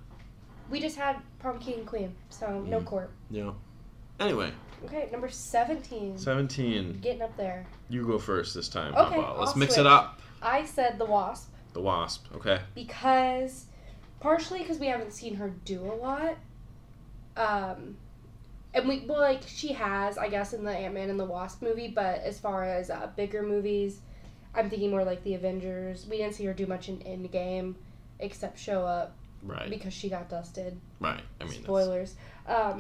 [0.67, 2.86] We just had prom king and queen, so no Mm.
[2.86, 3.12] court.
[3.30, 3.52] yeah.
[4.19, 4.52] Anyway,
[4.86, 6.17] Okay, number seventeen.
[6.17, 7.00] 17.
[7.02, 7.65] Getting up there.
[7.89, 8.95] You go first this time.
[8.95, 9.17] Okay?
[9.17, 9.86] Let's I'll mix switch.
[9.86, 10.21] it up.
[10.41, 12.26] I said the wasp The wasp.
[12.36, 12.60] Okay.
[12.76, 13.65] because,
[14.19, 16.36] partially because we haven't seen her do a lot.
[17.38, 17.98] Um,
[18.74, 21.62] and we well like she has I guess in the Ant Man and the Wasp
[21.62, 24.00] movie, but as far as uh, bigger movies,
[24.54, 26.06] I'm thinking more like the Avengers.
[26.10, 27.76] We didn't see her do much in Endgame,
[28.19, 29.69] except show up Right.
[29.69, 30.80] because she got dusted.
[31.00, 31.21] Right.
[31.39, 32.15] I mean, Spoilers.
[32.48, 32.80] Um,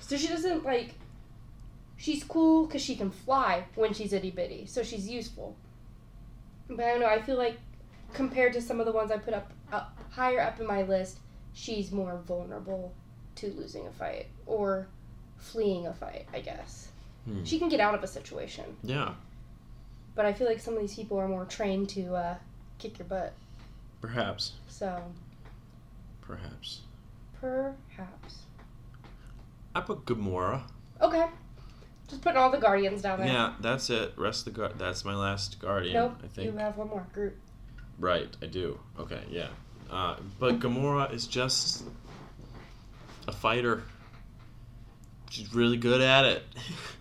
[0.00, 0.94] so she doesn't like.
[2.04, 5.56] She's cool because she can fly when she's itty bitty, so she's useful.
[6.68, 7.06] But I don't know.
[7.06, 7.56] I feel like
[8.12, 11.20] compared to some of the ones I put up, up higher up in my list,
[11.54, 12.92] she's more vulnerable
[13.36, 14.86] to losing a fight or
[15.38, 16.26] fleeing a fight.
[16.34, 16.88] I guess.
[17.24, 17.42] Hmm.
[17.42, 19.14] She can get out of a situation, Yeah,
[20.14, 22.34] but I feel like some of these people are more trained to uh,
[22.76, 23.32] kick your butt.
[24.02, 25.02] perhaps, So
[26.20, 26.80] perhaps.
[27.40, 28.40] perhaps.
[29.74, 30.64] I put Gamora.
[31.00, 31.24] Okay.
[32.08, 33.28] Just putting all the guardians down there.
[33.28, 34.12] Yeah, that's it.
[34.16, 34.78] Rest the guard.
[34.78, 35.94] That's my last guardian.
[35.94, 36.16] Nope.
[36.22, 36.52] I think.
[36.52, 37.06] You have one more.
[37.12, 37.36] Groot.
[37.98, 38.78] Right, I do.
[38.98, 39.48] Okay, yeah.
[39.90, 41.84] Uh, but Gamora is just
[43.28, 43.84] a fighter.
[45.30, 46.42] She's really good at it.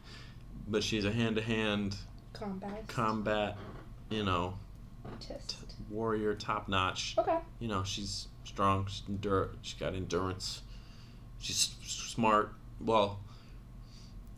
[0.67, 1.95] but she's a hand to hand
[2.33, 2.87] Combat.
[2.87, 3.57] combat,
[4.09, 4.55] you know,
[5.19, 5.57] Test.
[5.89, 7.15] warrior top notch.
[7.17, 7.37] Okay.
[7.59, 10.61] You know, she's strong, she's endur- she's got endurance.
[11.39, 12.53] She's smart.
[12.79, 13.19] Well,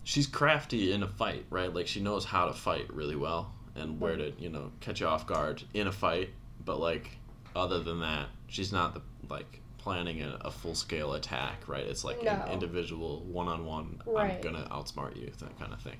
[0.05, 1.73] she's crafty in a fight, right?
[1.73, 5.07] Like she knows how to fight really well and where to, you know, catch you
[5.07, 6.29] off guard in a fight.
[6.63, 7.17] But like,
[7.53, 11.85] other than that, she's not the like planning a, a full scale attack, right?
[11.85, 14.01] It's like an individual one on one.
[14.07, 15.97] I'm gonna outsmart you, that kind of thing.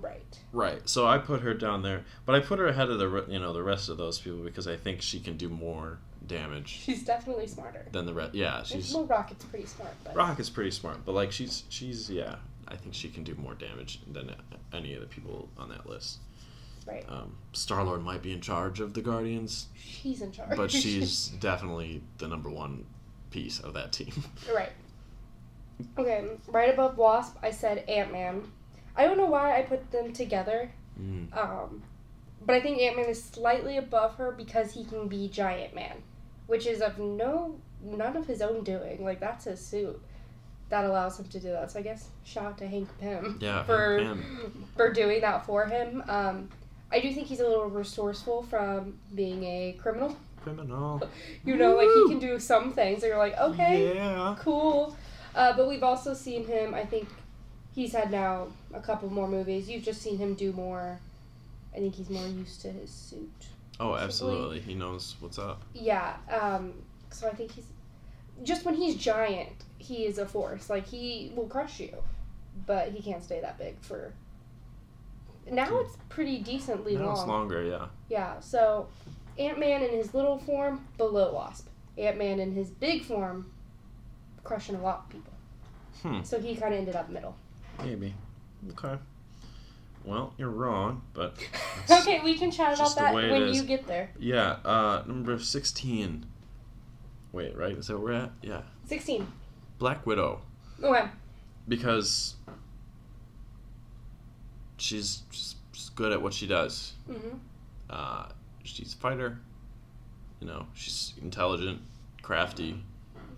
[0.00, 0.38] Right.
[0.52, 0.88] Right.
[0.88, 3.52] So I put her down there, but I put her ahead of the you know
[3.52, 7.46] the rest of those people because I think she can do more damage She's definitely
[7.46, 7.86] smarter.
[7.92, 8.34] than the rest.
[8.34, 12.36] Yeah, she's well, Rocket's pretty smart, but Rocket's pretty smart, but like she's she's yeah,
[12.68, 14.34] I think she can do more damage than
[14.72, 16.18] any of the people on that list.
[16.86, 17.04] right.
[17.08, 20.56] Um, Star Lord might be in charge of the Guardians, She's in charge.
[20.56, 22.84] but she's definitely the number one
[23.30, 24.12] piece of that team.
[24.54, 24.72] right.
[25.98, 28.42] Okay, right above Wasp, I said Ant Man.
[28.96, 31.36] I don't know why I put them together, Mm.
[31.36, 31.82] um,
[32.46, 36.02] but I think Ant Man is slightly above her because he can be Giant Man,
[36.46, 39.04] which is of no none of his own doing.
[39.04, 40.00] Like that's his suit
[40.68, 41.70] that allows him to do that.
[41.70, 44.64] So I guess shout out to Hank Pym Yeah, for Pym.
[44.76, 46.02] for doing that for him.
[46.08, 46.48] Um,
[46.92, 50.16] I do think he's a little resourceful from being a criminal.
[50.42, 51.02] Criminal.
[51.44, 54.36] You know, like he can do some things, and you're like, okay, Yeah.
[54.38, 54.96] cool.
[55.34, 56.74] Uh, but we've also seen him.
[56.74, 57.08] I think
[57.74, 59.68] he's had now a couple more movies.
[59.68, 60.98] You've just seen him do more.
[61.74, 63.30] I think he's more used to his suit.
[63.78, 64.60] Oh, absolutely.
[64.60, 65.62] He knows what's up.
[65.74, 66.16] Yeah.
[66.30, 66.72] Um,
[67.10, 67.66] so I think he's
[68.42, 70.68] just when he's giant, he is a force.
[70.70, 71.94] Like he will crush you,
[72.66, 74.12] but he can't stay that big for.
[75.50, 77.16] Now it's pretty decently Now long.
[77.18, 77.62] it's longer.
[77.62, 77.86] Yeah.
[78.08, 78.40] Yeah.
[78.40, 78.88] So
[79.38, 81.68] Ant Man in his little form below Wasp.
[81.98, 83.50] Ant Man in his big form,
[84.44, 85.32] crushing a lot of people.
[86.02, 86.22] Hmm.
[86.24, 87.36] So he kind of ended up middle.
[87.82, 88.14] Maybe.
[88.72, 88.96] Okay.
[90.04, 91.36] Well, you're wrong, but
[91.90, 94.10] okay, we can chat about that when you get there.
[94.18, 94.56] yeah.
[94.64, 96.26] Uh, number sixteen.
[97.36, 97.76] Wait, right?
[97.76, 98.30] Is that where we're at?
[98.40, 98.62] Yeah.
[98.86, 99.26] 16.
[99.78, 100.40] Black Widow,
[100.82, 101.06] Okay.
[101.68, 102.34] because
[104.78, 105.56] she's just
[105.94, 106.94] good at what she does.
[107.06, 107.36] hmm
[107.90, 108.28] Uh,
[108.64, 109.38] she's a fighter.
[110.40, 111.82] You know, she's intelligent,
[112.22, 112.82] crafty.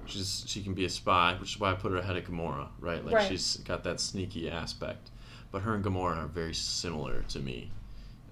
[0.07, 2.69] She's she can be a spy, which is why I put her ahead of Gamora,
[2.79, 3.05] right?
[3.05, 3.29] Like Right.
[3.29, 5.11] she's got that sneaky aspect.
[5.51, 7.73] But her and Gamora are very similar to me.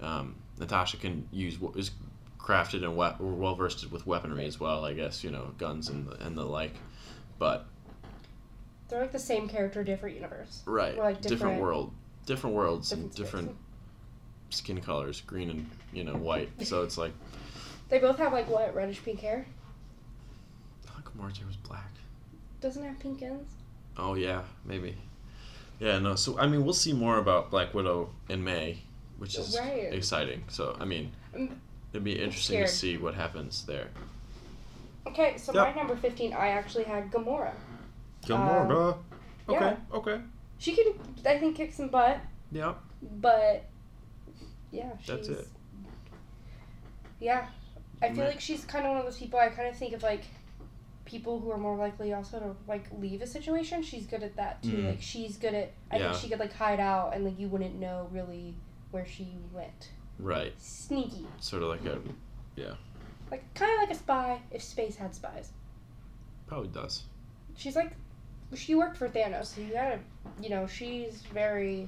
[0.01, 1.91] Um, Natasha can use what is
[2.47, 4.85] crafted and we- well versed with weaponry as well.
[4.85, 6.73] I guess you know guns and the, and the like.
[7.39, 7.65] But
[8.89, 10.63] They're like the same character, different universe.
[10.65, 11.93] right, Or, like, different, different- world,
[12.25, 13.25] different worlds Different and space.
[13.25, 13.55] different
[14.49, 16.49] skin colors, green and you know white.
[16.65, 17.11] So it's like
[17.89, 19.45] They both have like what reddish pink hair.
[21.03, 21.91] Gamora was black.
[22.61, 23.53] Doesn't have pink ends.
[23.97, 24.95] Oh yeah, maybe.
[25.79, 26.15] Yeah, no.
[26.15, 28.79] So I mean, we'll see more about Black Widow in May,
[29.17, 29.93] which is Right.
[29.93, 30.43] exciting.
[30.49, 31.59] So I mean, Um,
[31.93, 33.87] it'd be interesting to see what happens there.
[35.07, 35.67] Okay, so Yep.
[35.67, 37.53] my number 15, I actually had Gamora.
[38.23, 38.97] Gamora.
[39.47, 39.59] okay.
[39.65, 39.75] yeah.
[39.93, 40.21] Okay.
[40.57, 40.93] She can,
[41.25, 42.19] I think, kick some butt,
[42.51, 42.73] Yeah.
[43.01, 43.65] but
[44.71, 45.07] yeah, she's.
[45.07, 45.47] That's it.
[47.19, 47.47] Yeah,
[48.01, 48.31] I feel Right.
[48.31, 49.39] like she's kind of one of those people.
[49.39, 50.23] I kind of think of like
[51.05, 53.81] people who are more likely also to like leave a situation.
[53.81, 54.77] She's good at that too.
[54.77, 54.87] Mm.
[54.89, 55.71] Like she's good at.
[55.89, 56.09] I Yeah.
[56.11, 58.55] think she could like hide out and like you wouldn't know really
[58.91, 59.89] where she went.
[60.19, 60.53] Right.
[60.59, 61.99] Sneaky, Sort of like a
[62.55, 62.73] yeah.
[63.31, 65.51] like kind of like a spy if space had spies.
[66.47, 67.03] probably does.
[67.55, 67.91] She's like,
[68.55, 69.99] she worked for Thanos, so you gotta,
[70.41, 71.87] you know, she's very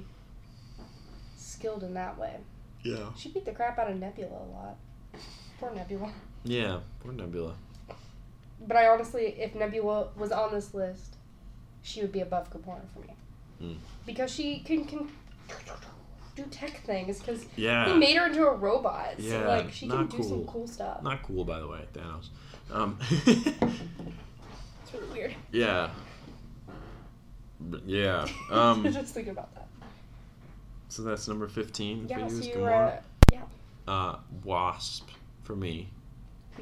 [1.36, 2.36] skilled in that way.
[2.82, 3.10] Yeah.
[3.16, 4.76] She beat the crap out of Nebula a lot.
[5.58, 6.10] Poor Nebula.
[6.44, 6.80] Yeah.
[7.00, 7.54] Poor Nebula.
[8.66, 11.16] But I honestly, if Nebula was on this list,
[11.82, 13.14] she would be above Gamora for me.
[13.58, 13.78] Hmm.
[14.06, 15.08] Because she can, can
[16.42, 19.18] do tech things, because he made her into a robot.
[19.18, 20.66] Yeah, so, like, she can not do some cool.
[20.66, 21.02] stuff.
[21.02, 22.28] Not cool, by the way, Thanos.
[22.72, 22.98] Um,
[24.92, 25.34] It's really weird.
[25.52, 25.90] yeah.
[27.60, 28.26] But yeah.
[28.50, 29.68] Um, Just thinking about that.
[30.88, 33.02] so that's number fifteen Yeah, for you so you Gamora.
[33.32, 33.38] were,
[33.86, 35.08] Uh, Wasp
[35.44, 35.90] for me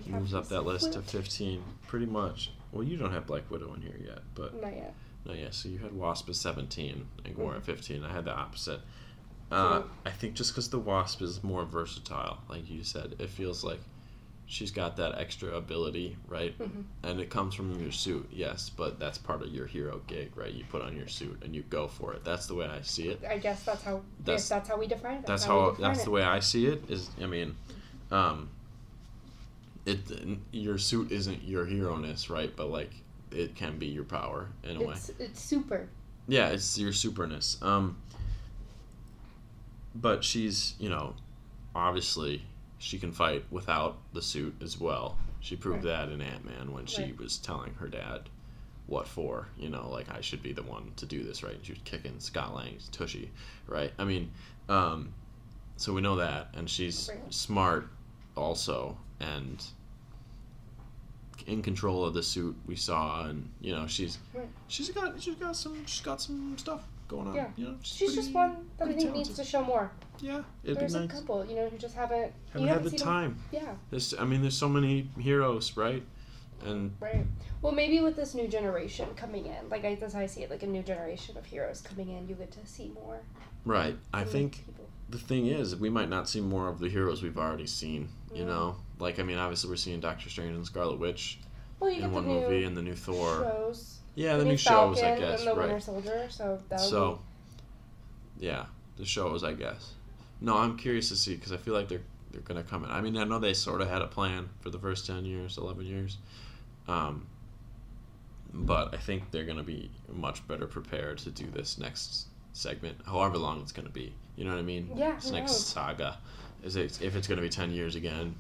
[0.07, 3.73] we moves up that list to 15 pretty much well you don't have black widow
[3.75, 4.95] in here yet but Not yet.
[5.27, 5.49] No, yeah.
[5.51, 7.57] So you had Wasp at seventeen and Gamora Mm-hmm.
[7.57, 8.05] at fifteen.
[8.05, 8.81] I had the opposite.
[9.51, 13.65] Uh, I think just because the Wasp is more versatile, like you said, it feels
[13.65, 13.81] like
[14.47, 16.59] she's got that extra ability, right?
[16.59, 16.85] Mhm.
[17.03, 20.53] And it comes from your suit, yes, but that's part of your hero gig, right?
[20.53, 22.25] You put on your suit and you go for it.
[22.25, 23.23] That's the way I see it.
[23.29, 25.27] I guess that's how That's- that's how we define it.
[25.27, 25.71] That's we how.
[25.71, 26.05] define That's it.
[26.05, 26.83] the way I see it.
[26.91, 27.57] Is I mean,
[28.11, 28.49] um,
[29.87, 29.99] it
[30.53, 32.55] your suit isn't your hero ness, right?
[32.55, 32.91] But like
[33.31, 34.95] it can be your power in a way.
[34.95, 35.89] It's it's super.
[36.27, 37.63] Yeah, it's your superness.
[37.63, 37.97] Um,
[40.01, 41.15] but she's, you know,
[41.75, 42.43] obviously
[42.79, 45.17] she can fight without the suit as well.
[45.41, 46.07] She proved Right.
[46.07, 47.19] that in Ant Man when she Right.
[47.19, 48.29] was telling her dad
[48.87, 49.49] what for.
[49.59, 51.55] You know, like I should be the one to do this, right?
[51.55, 53.31] And she was kicking Scott Lang's tushy,
[53.67, 53.93] right?
[53.99, 54.31] I mean,
[54.69, 55.13] um,
[55.77, 57.33] so we know that, and she's Right.
[57.33, 57.89] smart
[58.37, 59.65] also, and
[61.47, 64.19] in control of the suit we saw, and you know she's
[64.67, 67.35] she's got she's got some she's got some stuff going on.
[67.35, 67.49] Yeah.
[67.57, 69.91] you know, She's just one that I pretty think needs to show more.
[70.21, 72.33] Yeah, it'd There's be a couple, you know, who just haven't.
[72.49, 73.39] Haven't you had haven't the seen them- time.
[73.53, 76.03] Yeah, There's, I mean, there's so many heroes, right?
[76.65, 77.25] And right.
[77.63, 80.51] Well, maybe with this new generation coming in, like I, that's how I see it,
[80.51, 83.21] like a new generation of heroes coming in, you get to see more.
[83.65, 84.89] right, I think people.
[85.09, 88.09] the thing is, we might not see more of the heroes we've already seen.
[88.35, 88.47] You Yeah.
[88.49, 91.39] know, like I mean, obviously we're seeing Doctor Strange and Scarlet Witch
[91.79, 93.37] Well, you in get the one new movie and the new Thor.
[93.45, 94.01] shows.
[94.19, 95.39] Yeah, the, new Falcon shows, I guess.
[95.39, 95.83] and the Winter Right.
[95.83, 96.27] Soldier.
[96.29, 97.21] So that So,
[98.41, 99.93] yeah, the shows, I guess.
[100.41, 102.03] No, I'm curious to see because I feel like they're
[102.33, 102.91] they're gonna come in.
[102.91, 105.57] I mean, I know they sort of had a plan for the first ten years,
[105.57, 106.17] eleven years,
[106.89, 107.29] um,
[108.53, 113.39] but I think they're gonna be much better prepared to do this next segment, however
[113.39, 114.13] long it's gonna be.
[114.37, 114.91] You know what I mean?
[114.97, 115.67] Yeah, This next knows?
[115.67, 116.19] saga,
[116.65, 118.35] is it if it's gonna be ten years again?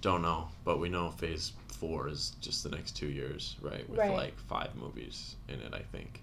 [0.00, 3.88] Don't know, but we know Phase Four is just the next two years, right?
[3.88, 4.10] With Right.
[4.12, 6.22] like five movies in it, I think.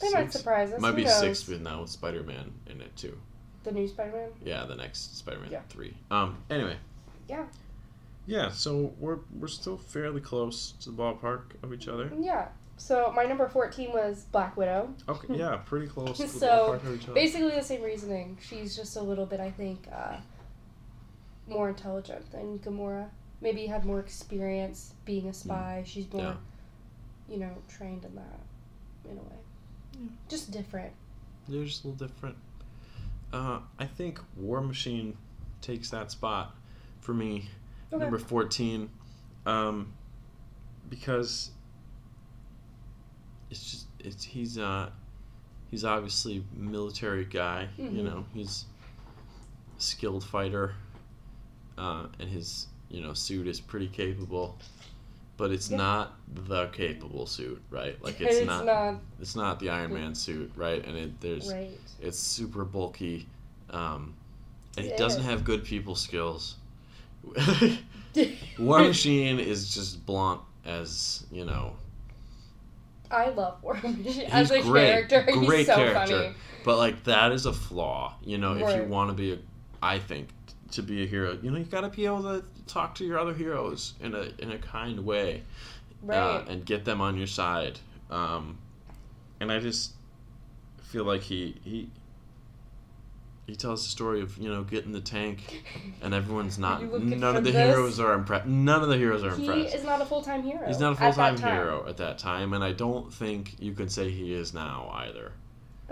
[0.00, 0.80] They might surprise us.
[0.80, 1.18] Might be knows?
[1.20, 3.18] six with now with Spider Man in it too.
[3.64, 4.30] The new Spider-Man.
[4.44, 5.60] Yeah, the next Spider Man Yeah.
[5.68, 5.94] three.
[6.10, 6.38] Um.
[6.50, 6.76] Anyway.
[7.28, 7.44] Yeah.
[8.26, 8.50] Yeah.
[8.50, 12.10] So we're we're still fairly close to the ballpark of each other.
[12.18, 12.48] Yeah.
[12.78, 14.94] So my number fourteen was Black Widow.
[15.08, 15.34] Okay.
[15.36, 15.56] Yeah.
[15.66, 16.46] Pretty close to the So,
[16.80, 17.12] ballpark of each other.
[17.14, 18.38] Basically the same reasoning.
[18.42, 20.16] She's just a little bit, I think, uh,
[21.46, 23.10] more intelligent than Gamora.
[23.42, 25.82] Maybe had more experience being a spy.
[25.84, 26.36] She's more, Yeah.
[27.28, 28.40] you know, trained in that,
[29.04, 29.36] in a way.
[30.00, 30.08] Yeah.
[30.28, 30.92] Just different.
[31.48, 32.36] They're just a little different.
[33.32, 35.16] Uh, I think War Machine
[35.60, 36.54] takes that spot
[37.00, 37.48] for me,
[37.92, 38.00] Okay.
[38.00, 38.90] number fourteen,
[39.44, 39.92] um,
[40.88, 41.50] because
[43.50, 44.90] it's just it's he's uh
[45.70, 47.68] he's obviously military guy.
[47.76, 48.04] You Mhm.
[48.04, 48.66] know he's
[49.76, 50.74] a skilled fighter,
[51.78, 54.56] uh, and his you know suit is pretty capable.
[55.38, 55.78] But it's Yeah.
[55.78, 56.12] not
[56.46, 58.00] the capable suit, right?
[58.04, 60.84] Like And it's, not, not it's not the Iron Man suit, right?
[60.86, 61.70] And it there's right.
[62.00, 63.26] it's super bulky,
[63.70, 64.14] um,
[64.76, 66.56] and he It doesn't have good people skills.
[68.58, 71.74] War Machine is just blunt as you know,
[73.10, 75.08] I love War Machine as a great.
[75.08, 75.22] character.
[75.32, 76.22] Great He's so character.
[76.22, 76.34] funny.
[76.64, 78.14] but like that is a flaw.
[78.24, 79.38] You know, if you want to be a,
[79.82, 80.28] I think
[80.72, 83.18] to be a hero, you know, you got to be able to talk to your
[83.18, 85.42] other heroes in a in a kind way,
[86.02, 86.18] Right.
[86.18, 87.78] uh, and get them on your side.
[88.10, 88.58] Um,
[89.40, 89.92] and I just
[90.82, 91.88] feel like he he
[93.46, 95.64] he tells the story of you know getting the tank,
[96.02, 96.80] and everyone's not.
[96.80, 98.46] You look at None of the this- heroes are impressed.
[98.46, 99.70] None of the heroes are he impressed.
[99.70, 100.66] He is not a full time hero.
[100.66, 103.88] He's not a full time hero at that time, and I don't think you can
[103.88, 105.32] say he is now either.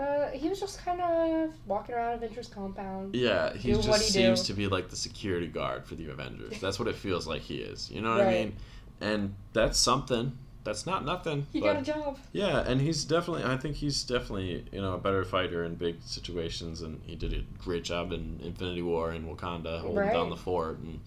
[0.01, 3.15] Uh, he was just kind of walking around Avengers compound.
[3.15, 4.47] Yeah, he just he seems do.
[4.47, 6.59] to be like the security guard for the Avengers.
[6.59, 7.91] That's what it feels like he is.
[7.91, 8.31] You know what I Right.
[8.45, 8.53] mean?
[8.99, 10.31] And that's something.
[10.63, 11.45] That's not nothing.
[11.53, 12.17] He got a job.
[12.33, 13.43] yeah, and he's definitely.
[13.43, 17.33] I think he's definitely you know a better fighter in big situations, and he did
[17.33, 20.13] a great job in Infinity War in Wakanda, holding Right.
[20.13, 20.99] down the fort and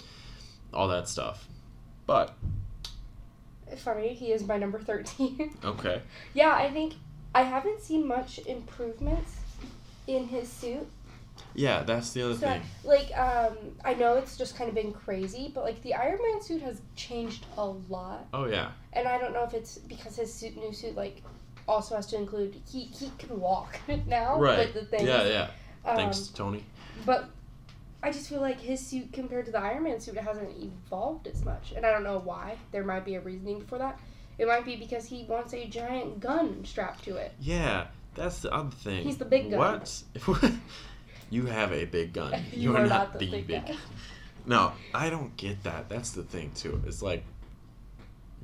[0.73, 1.49] all that stuff.
[2.07, 2.37] But
[3.79, 5.57] Funny, he is my number 13.
[5.65, 6.03] okay,
[6.35, 6.95] yeah, I think
[7.35, 9.37] I haven't seen much improvements
[10.07, 10.87] in his suit.
[11.55, 12.62] yeah, that's the other So, thing.
[12.85, 16.42] like, um, I know it's just kind of been crazy, but like the Iron Man
[16.42, 20.33] suit has changed a lot, Oh yeah, and I don't know if it's because his
[20.33, 21.23] suit, new suit, like,
[21.66, 24.38] also has to include he he can walk now.
[24.38, 24.59] right.
[24.59, 25.05] With the things.
[25.09, 25.49] Yeah, yeah.
[25.85, 26.64] Um, Thanks, Tony.
[27.05, 27.29] But
[28.03, 31.44] I just feel like his suit compared to the Iron Man suit hasn't evolved as
[31.44, 32.57] much, and I don't know why.
[32.70, 33.99] There might be a reasoning for that.
[34.38, 37.33] It might be because he wants a giant gun strapped to it.
[37.40, 39.05] Yeah, that's the other thing.
[39.05, 39.59] He's the big gun.
[39.59, 40.03] What?
[41.31, 42.33] you have a big gun.
[42.53, 43.77] You You, are are, not not, the the, big big.
[44.47, 45.88] No, I don't get that.
[45.88, 46.83] That's the thing too.
[46.87, 47.25] It's like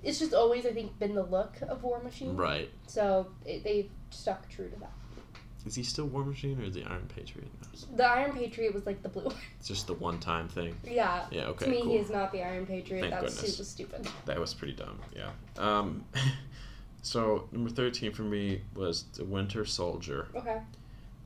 [0.02, 2.36] it's just always I think been the look of War Machine.
[2.36, 2.70] Right.
[2.86, 4.92] So it, they've stuck true to that.
[5.66, 7.48] Is he still War Machine or is he Iron Patriot?
[7.60, 7.96] now?
[7.96, 9.34] The Iron Patriot was like the blue one.
[9.58, 10.74] It's just the one time thing.
[10.84, 11.24] yeah.
[11.30, 11.92] Yeah, okay, to me, cool.
[11.92, 13.02] he is not the Iron Patriot.
[13.02, 13.58] Thank that goodness.
[13.58, 14.08] was stupid.
[14.24, 15.30] That was pretty dumb, yeah.
[15.58, 16.04] Um,
[17.02, 20.28] so, number 13 for me was the Winter Soldier.
[20.34, 20.58] Okay.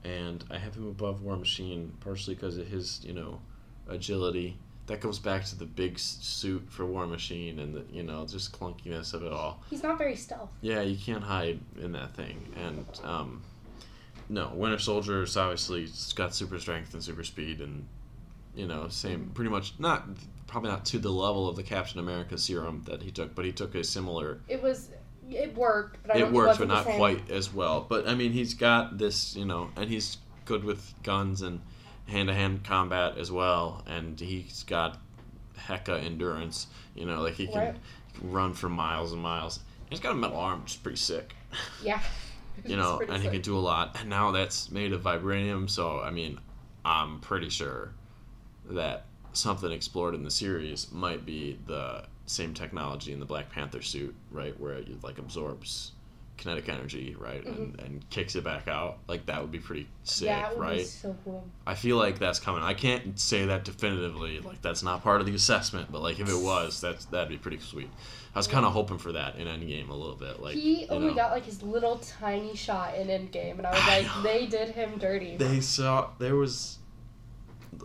[0.04, 3.40] and I have him above War Machine partially because of his, you know,
[3.88, 4.56] agility.
[4.86, 8.52] That goes back to the big suit for War Machine and the, you know, just
[8.58, 9.62] clunkiness of it all.
[9.70, 10.50] He's not very stealth.
[10.60, 12.52] Yeah, you can't hide in that thing.
[12.62, 13.42] And um,
[14.28, 17.86] no, Winter Soldier's obviously got super strength and super speed, and
[18.54, 19.32] you know, same mm-hmm.
[19.32, 20.04] pretty much not
[20.46, 23.52] probably not to the level of the Captain America serum that he took, but he
[23.52, 24.90] took a similar It was.
[25.30, 27.86] It worked, but I it worked, but not quite as well.
[27.88, 31.62] But I mean, he's got this, you know, and he's good with guns and
[32.06, 34.98] hand-to-hand combat as well, and he's got
[35.58, 36.66] hecka endurance.
[36.94, 37.76] You know, like he can Right.
[38.22, 39.60] run for miles and miles.
[39.88, 41.34] He's got a metal arm, which is pretty sick.
[41.82, 42.00] Yeah.
[42.64, 43.96] You know, and he can do a lot.
[44.00, 46.38] And now that's made of vibranium, so I mean,
[46.84, 47.92] I'm pretty sure
[48.70, 53.82] that something explored in the series might be the same technology in the Black Panther
[53.82, 55.92] suit, right, where it like absorbs
[56.36, 58.98] kinetic energy, right, and, and kicks it back out.
[59.08, 60.52] Like that would be pretty sick, Mm-hmm.
[60.52, 60.86] it would be right?
[60.86, 61.44] so cool.
[61.66, 62.62] I feel like that's coming.
[62.62, 64.40] I can't say that definitively.
[64.40, 67.38] Like that's not part of the assessment, but like if it was, that's that'd be
[67.38, 67.88] pretty sweet.
[68.34, 70.40] I was kind of hoping for that in Endgame a little bit.
[70.40, 71.14] Like he only know.
[71.14, 74.98] got like his little tiny shot in Endgame, and I was like, they did him
[74.98, 75.36] dirty.
[75.36, 76.78] they saw there was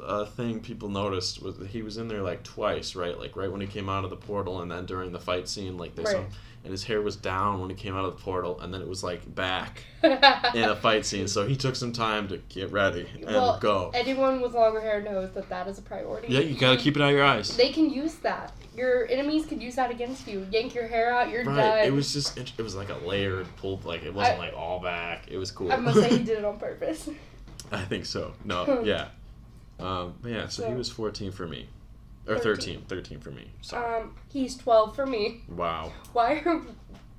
[0.03, 3.17] a thing people noticed was that he was in there like twice, right?
[3.17, 5.77] Like right when he came out of the portal, and then during the fight scene,
[5.77, 6.23] like they saw,
[6.63, 8.87] and his hair was down when he came out of the portal, and then it
[8.87, 11.27] was like back in a fight scene.
[11.27, 13.91] So he took some time to get ready and Well, go.
[13.93, 16.27] Anyone with longer hair knows that that is a priority.
[16.33, 17.55] Yeah, you gotta keep it out of your eyes.
[17.55, 18.53] They can use that.
[18.75, 20.47] Your enemies can use that against you.
[20.51, 21.55] Yank your hair out, you're Right.
[21.55, 21.79] done.
[21.87, 23.79] It was just it, it was like a layered pull.
[23.83, 25.25] Like it wasn't like all back.
[25.29, 25.71] It was cool.
[25.71, 27.09] I must say he did it on purpose.
[27.71, 28.33] I think so.
[28.43, 29.09] No, yeah.
[29.79, 31.67] Um, yeah, so he was 14 for me.
[32.27, 32.81] Or 13.
[32.81, 32.81] 13.
[32.87, 33.49] 13 for me.
[33.61, 34.01] Sorry.
[34.01, 35.41] Um, he's 12 for me.
[35.49, 35.91] wow.
[36.13, 36.61] Why are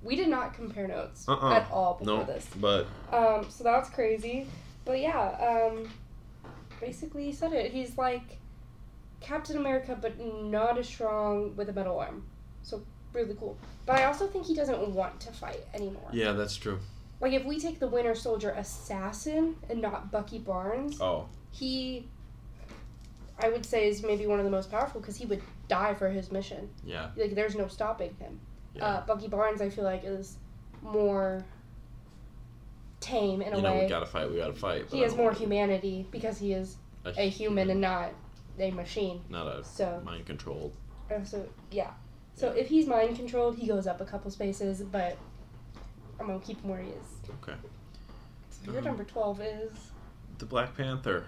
[0.02, 1.52] we did not compare notes Uh-uh.
[1.52, 2.48] at all before No, this.
[2.60, 4.46] but Um, so that's crazy.
[4.84, 5.90] But yeah, um,
[6.80, 7.72] basically he said it.
[7.72, 8.38] He's like
[9.20, 12.24] Captain America, but not as strong with a metal arm.
[12.62, 13.58] So really cool.
[13.86, 16.08] But I also think he doesn't want to fight anymore.
[16.12, 16.78] yeah, that's true.
[17.20, 22.08] Like if we take the Winter Soldier assassin and not Bucky Barnes, Oh, he,
[23.42, 26.08] I would say, is maybe one of the most powerful because he would die for
[26.10, 26.68] his mission.
[26.84, 27.10] yeah.
[27.16, 28.38] Like there's no stopping him.
[28.74, 28.84] Yeah.
[28.86, 30.36] Uh, Bucky Barnes, I feel like, is
[30.82, 31.44] more
[33.00, 33.82] tame in a you know, way.
[33.84, 34.84] we gotta fight, we gotta fight.
[34.90, 38.12] but he has more humanity because he is a human and not
[38.58, 39.22] a machine.
[39.30, 40.72] Not a So, mind controlled.
[41.10, 41.90] uh, so yeah.
[42.34, 45.16] So if he's mind controlled, he goes up a couple spaces, but
[46.18, 47.30] I'm gonna keep him where he is.
[47.42, 47.54] Okay.
[48.50, 49.72] So your Um, number twelve is
[50.38, 51.24] The Black Panther.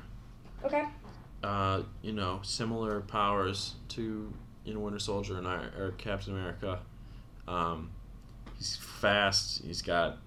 [0.65, 0.85] okay.
[1.43, 4.33] Uh, you know, similar powers to
[4.65, 6.79] you know Winter Soldier and I or Captain America.
[7.49, 7.91] Um,
[8.57, 9.63] he's fast.
[9.65, 10.19] He's got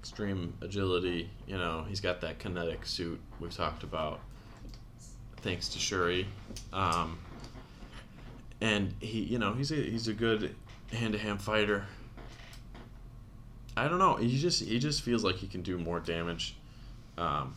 [0.00, 1.28] extreme agility.
[1.46, 4.20] You know, he's got that kinetic suit we've talked about.
[5.38, 6.26] Thanks to Shuri.
[6.72, 7.18] Um,
[8.60, 10.54] and he, you know, he's a he's a good
[10.92, 11.84] hand-to-hand fighter.
[13.76, 14.16] I don't know.
[14.16, 16.56] He just he just feels like he can do more damage.
[17.18, 17.54] Um,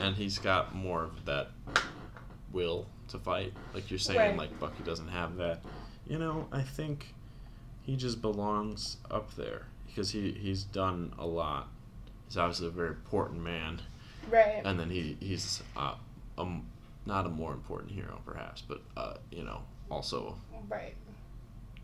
[0.00, 1.50] and he's got more of that
[2.52, 3.52] will to fight.
[3.74, 4.36] Like you're saying, Right.
[4.36, 5.62] like Bucky doesn't have that.
[6.06, 7.14] You know, I think
[7.82, 11.68] he just belongs up there because he he's done a lot.
[12.26, 13.80] He's obviously a very important man,
[14.28, 14.62] Right.
[14.64, 15.94] and then he he's uh,
[16.38, 16.66] um
[17.06, 20.36] not a more important hero perhaps, but uh you know also
[20.68, 20.94] Right.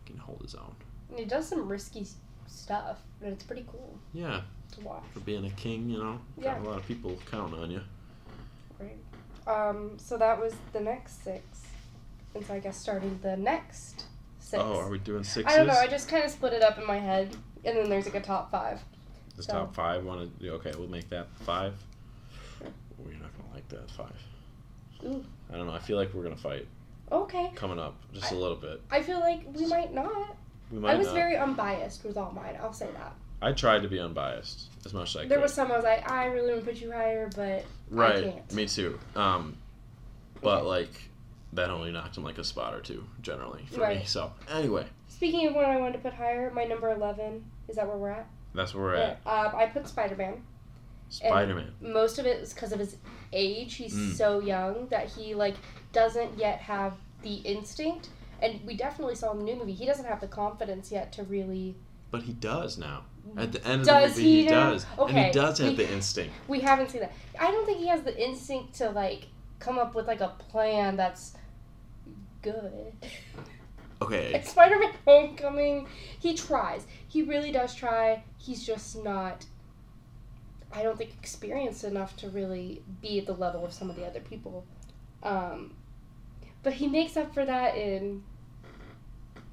[0.05, 0.75] can hold his own.
[1.09, 2.05] And he does some risky
[2.47, 4.41] stuff, but it's pretty cool Yeah,
[4.73, 5.03] to watch.
[5.13, 6.61] for being a king, you know, got Yeah.
[6.61, 7.81] a lot of people counting on you.
[8.79, 8.97] Right.
[9.47, 9.97] Um.
[9.97, 11.43] So that was the next six,
[12.35, 14.05] and so I guess starting the next
[14.39, 14.61] six.
[14.63, 15.53] Oh, are we doing sixes?
[15.53, 15.73] I don't know.
[15.73, 17.35] I just kind of split it up in my head,
[17.65, 18.81] and then there's like a top five.
[19.35, 21.73] The So- top five want to okay, we'll make that five.
[22.97, 24.15] We're not gonna like that five.
[25.05, 25.23] Ooh.
[25.51, 25.73] I don't know.
[25.73, 26.67] I feel like we're gonna fight
[27.11, 27.51] Okay.
[27.55, 28.81] coming up just a little bit.
[28.91, 30.35] I feel like we might not.
[30.71, 31.15] We might I was not.
[31.15, 32.57] very unbiased with all mine.
[32.61, 33.13] I'll say that.
[33.41, 35.31] I tried to be unbiased as much as I There could.
[35.31, 37.63] There was some I was like, I really want to put you higher, but I
[37.89, 38.53] right.
[38.53, 38.99] Me too.
[39.15, 39.57] Um,
[40.41, 40.67] but Okay.
[40.67, 41.09] like
[41.53, 44.03] that only knocked him like a spot or two generally for me.
[44.05, 47.87] So anyway, Speaking of one I wanted to put higher, my number eleven is that
[47.87, 48.27] where we're at?
[48.55, 49.19] that's where we're at.
[49.25, 50.43] Um, I put Spider Man.
[51.09, 51.71] Spider Man.
[51.79, 52.97] most of it is because of his
[53.31, 53.75] age.
[53.75, 54.13] He's Mm.
[54.13, 55.55] so young that he like
[55.93, 58.09] doesn't yet have the instinct.
[58.41, 61.23] And we definitely saw in the new movie he doesn't have the confidence yet to
[61.23, 61.75] really.
[62.11, 63.05] But he does now.
[63.35, 65.91] At the end of the movie, he, he does, and he does have we- the
[65.91, 66.33] instinct.
[66.47, 67.13] We haven't seen that.
[67.39, 69.27] I don't think he has the instinct to like
[69.59, 71.33] come up with like a plan that's
[72.41, 72.93] good.
[74.01, 75.87] Okay, Like Spider-Man Homecoming,
[76.19, 76.85] he tries.
[77.07, 78.23] He really does try.
[78.37, 79.45] He's just not.
[80.71, 84.05] I don't think experienced enough to really be at the level of some of the
[84.05, 84.65] other people.
[85.23, 85.75] Um,
[86.61, 88.23] but he makes up for that in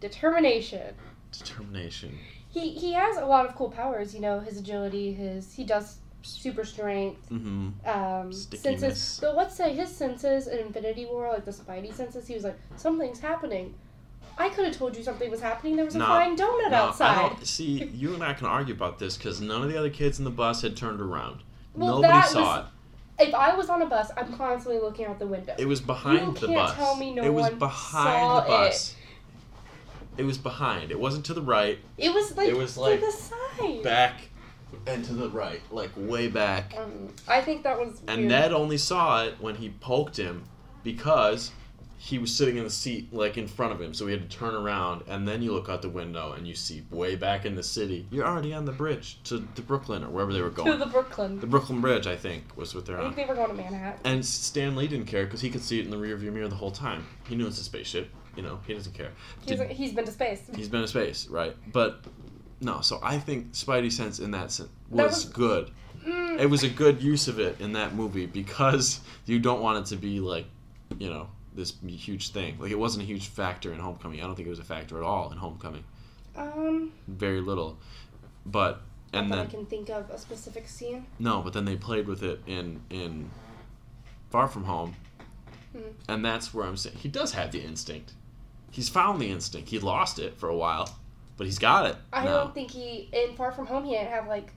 [0.01, 0.95] determination.
[1.33, 2.19] determination.
[2.55, 4.15] He he has a lot of cool powers.
[4.15, 7.29] You know, his agility, his he does super strength.
[7.31, 7.71] Mm-hmm.
[7.87, 9.19] Um, senses.
[9.21, 12.57] But let's say his senses in Infinity War, like the Spidey senses, he was like,
[12.77, 13.75] something's happening.
[14.39, 15.77] I could have told you something was happening.
[15.77, 17.45] There was a No, flying donut No, outside.
[17.47, 20.25] see, you and I can argue about this because none of the other kids in
[20.25, 21.41] the bus had turned around.
[21.75, 22.65] Well, Nobody saw was-
[23.19, 25.53] If I was on a bus, I'm constantly looking out the window.
[25.53, 25.61] it.
[25.61, 26.75] It was behind the can't bus.
[26.75, 28.91] tell me no it was one behind saw the bus.
[28.93, 28.97] It.
[30.23, 30.93] Was behind.
[30.93, 31.79] It wasn't to the right.
[31.99, 33.83] It was like It was to like the side.
[33.83, 34.21] Back
[34.87, 36.75] and to the right, like way back.
[36.79, 38.29] Um, I think that was And weird.
[38.29, 40.45] Ned only saw it when he poked him
[40.83, 41.51] because
[41.97, 44.37] he was sitting in the seat like in front of him, so he had to
[44.37, 47.55] turn around and then you look out the window and you see way back in
[47.55, 48.07] the city.
[48.11, 50.73] You're already on the bridge to, to Brooklyn or wherever they were going.
[50.73, 51.41] to the Brooklyn.
[51.41, 53.07] The Brooklyn Bridge, I think, was what they're on.
[53.07, 54.01] I think they were going to Manhattan.
[54.05, 56.57] And Stan Lee didn't care because he could see it in the rearview mirror the
[56.57, 57.07] whole time.
[57.27, 58.11] He knew it's a spaceship.
[58.37, 59.11] You know, he doesn't care.
[59.47, 60.43] He's, Did- he's been to space.
[60.55, 61.57] he's been to space, right?
[61.73, 62.05] But
[62.61, 65.71] no, so I think Spidey sense in that sense That was was- good.
[66.05, 69.79] Mm, It was a good use of it in that movie because you don't want
[69.79, 70.47] it to be like,
[70.99, 72.59] you know, this huge thing.
[72.59, 74.21] Like it wasn't a huge factor in Homecoming.
[74.21, 75.85] I don't think it was a factor at all in Homecoming.
[76.37, 77.79] um, Very little.
[78.45, 78.83] But
[79.15, 81.07] and that I can think of a specific scene.
[81.21, 83.31] no, but then they played with it in in
[84.31, 84.97] Far From Home.
[85.73, 85.81] Hmm.
[86.09, 88.13] And that's where I'm saying he does have the instinct.
[88.75, 89.69] He's found the instinct.
[89.69, 90.89] He lost it for a while,
[91.37, 92.33] but he's got it I now.
[92.39, 94.53] don't think he in Far From Home he didn't have like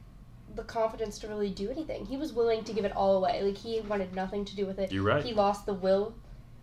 [0.55, 2.05] the confidence to really do anything.
[2.05, 3.43] He was willing to give it all away.
[3.43, 4.91] Like he wanted nothing to do with it.
[4.91, 5.23] You're right.
[5.23, 6.15] He lost the will,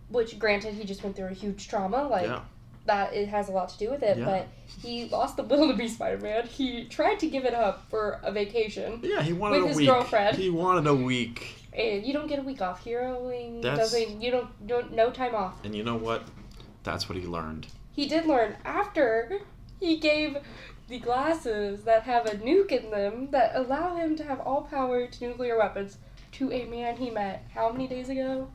[0.08, 2.08] which granted he just went through a huge trauma.
[2.08, 2.40] Like Yeah.
[2.86, 4.18] that it has a lot to do with it.
[4.18, 4.24] Yeah.
[4.24, 4.48] But
[4.82, 6.46] he lost the will to be Spider Man.
[6.48, 8.98] He tried to give it up for a vacation.
[9.04, 9.88] Yeah, he wanted With a his week.
[9.88, 10.36] girlfriend.
[10.38, 11.60] He wanted a week.
[11.72, 12.84] And you don't get a week off.
[12.84, 14.20] Heroing That's- doesn't.
[14.22, 14.66] You don't.
[14.66, 15.64] Don't no time off.
[15.64, 16.22] And you know what?
[16.84, 17.66] That's what he learned.
[17.92, 19.40] He did learn after
[19.80, 20.38] he gave
[20.88, 25.06] the glasses that have a nuke in them that allow him to have all power
[25.06, 25.98] to nuclear weapons
[26.32, 28.48] to a man he met how many days ago?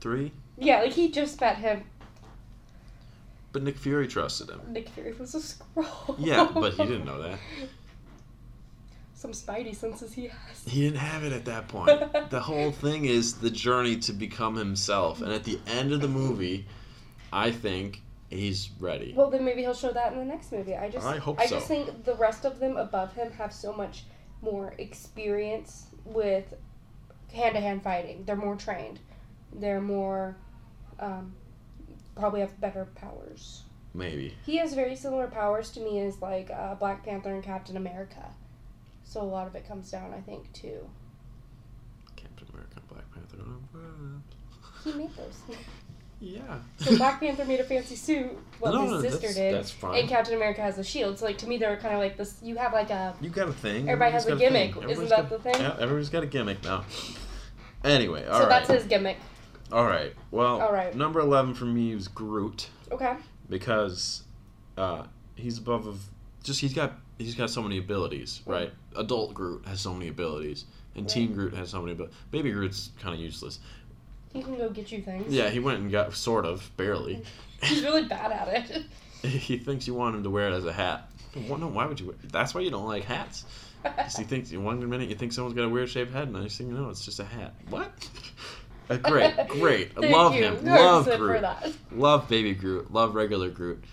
[0.00, 0.32] Three.
[0.56, 1.84] Yeah, like he just met him.
[3.52, 4.60] But Nick Fury trusted him.
[4.68, 6.16] Nick Fury was a Skrull.
[6.18, 7.38] Yeah, but he didn't know that.
[9.18, 10.64] Some spidey senses he has.
[10.64, 12.00] He didn't have it at that point.
[12.30, 15.20] the whole thing is the journey to become himself.
[15.20, 16.66] And at the end of the movie,
[17.32, 18.00] I think
[18.30, 19.14] he's ready.
[19.16, 20.76] Well, then maybe he'll show that in the next movie.
[20.76, 21.56] I just, I hope I so.
[21.56, 24.04] just think the rest of them above him have so much
[24.40, 26.54] more experience with
[27.34, 28.22] hand-to-hand fighting.
[28.24, 29.00] They're more trained.
[29.52, 30.36] They're more,
[31.00, 31.34] um,
[32.14, 33.64] probably have better powers.
[33.94, 34.36] Maybe.
[34.46, 38.24] He has very similar powers to me as like uh, Black Panther and Captain America.
[39.08, 40.86] So a lot of it comes down, I think, to
[42.14, 43.38] Captain America, Black Panther.
[44.84, 45.56] he made those.
[46.20, 46.58] Yeah.
[46.78, 48.36] So Black Panther made a fancy suit.
[48.58, 49.54] Well, No, his no, sister that's- did.
[49.54, 50.00] that's fine.
[50.00, 51.16] And Captain America has a shield.
[51.16, 52.34] So like to me, they're kind of like this.
[52.42, 53.88] You have like a You got a thing.
[53.88, 54.76] Everybody has a gimmick.
[54.76, 55.54] Isn't that got- the thing?
[55.62, 56.84] Yeah, everybody's got a gimmick now.
[57.84, 58.48] Anyway, all so right.
[58.48, 59.16] that's his gimmick.
[59.70, 60.12] All right.
[60.32, 60.92] Well, All right.
[60.92, 63.14] number 11 for me is Groot Okay.
[63.48, 64.24] because
[64.76, 65.04] uh,
[65.36, 66.00] he's above of
[66.42, 68.72] just he's got he's got so many abilities, right?
[68.96, 70.64] Adult Groot has so many abilities
[70.96, 73.60] and Teen Groot has so many But Baby Groot's kind of useless.
[74.32, 75.32] He can go get you things.
[75.32, 77.22] Yeah, he went and got sort of barely.
[77.62, 78.82] He's really bad at it.
[79.26, 81.10] he thinks you want him to wear it as a hat.
[81.48, 82.06] Well, no, why would you?
[82.08, 83.44] Wear, that's why you don't like hats.
[83.84, 86.40] 'Cause he thinks one minute you think someone's got a weird shaped head, and the
[86.40, 87.54] next thing you know, it's just a hat.
[87.70, 87.92] What?
[88.90, 89.96] Uh, great, great.
[89.96, 90.44] Love you.
[90.44, 90.56] him.
[90.56, 91.40] 100% Love for Groot.
[91.42, 91.72] that.
[91.92, 92.92] Love Baby Groot.
[92.92, 93.84] Love regular Groot.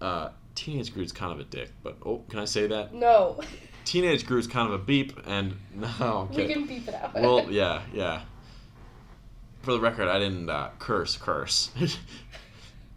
[0.00, 2.94] Uh, Teenage Groot's kind of a dick, but oh, can I say that?
[2.94, 3.40] No.
[3.84, 7.14] Teenage Groot's kind of a beep, and no, We can beep it out.
[7.14, 8.22] Well, yeah, yeah.
[9.62, 11.70] For the record, I didn't uh, curse, curse.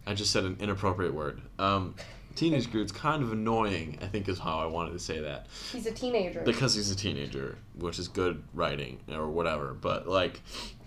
[0.06, 1.40] I just said an inappropriate word.
[1.58, 1.94] Um,
[2.38, 5.46] Teenage Groot's kind of annoying, I think is how I wanted to say that.
[5.72, 6.40] He's a teenager.
[6.44, 10.40] Because he's a teenager, which is good writing or whatever, but like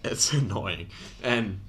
[0.04, 0.88] it's annoying.
[1.22, 1.60] And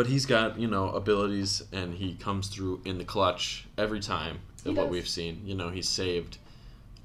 [0.00, 4.38] but he's got, you know, abilities and he comes through in the clutch every time
[4.64, 5.42] of what we've seen.
[5.44, 6.38] You know, he saved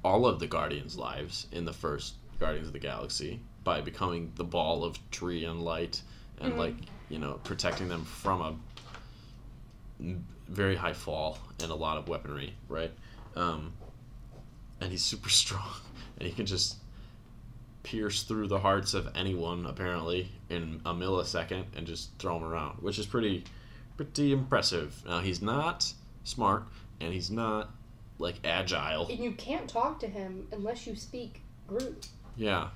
[0.02, 4.44] all of the Guardians' lives in the first Guardians of the Galaxy by becoming the
[4.44, 6.00] ball of tree and light
[6.40, 6.56] and Mhm.
[6.56, 6.74] like,
[7.10, 8.40] you know, protecting them from
[10.00, 10.14] a
[10.48, 12.92] very high fall and a lot of weaponry, right?
[13.34, 13.74] Um,
[14.80, 15.68] and he's super strong,
[16.18, 16.76] and he can just
[17.86, 22.82] pierce through the hearts of anyone apparently in a millisecond and just throw them around,
[22.82, 23.44] which is pretty
[23.96, 25.02] pretty impressive.
[25.06, 25.92] Now he's not
[26.24, 26.64] smart
[27.00, 27.70] and he's not
[28.18, 29.06] like agile.
[29.08, 32.08] And you can't talk to him unless you speak Groot.
[32.36, 32.68] Yeah.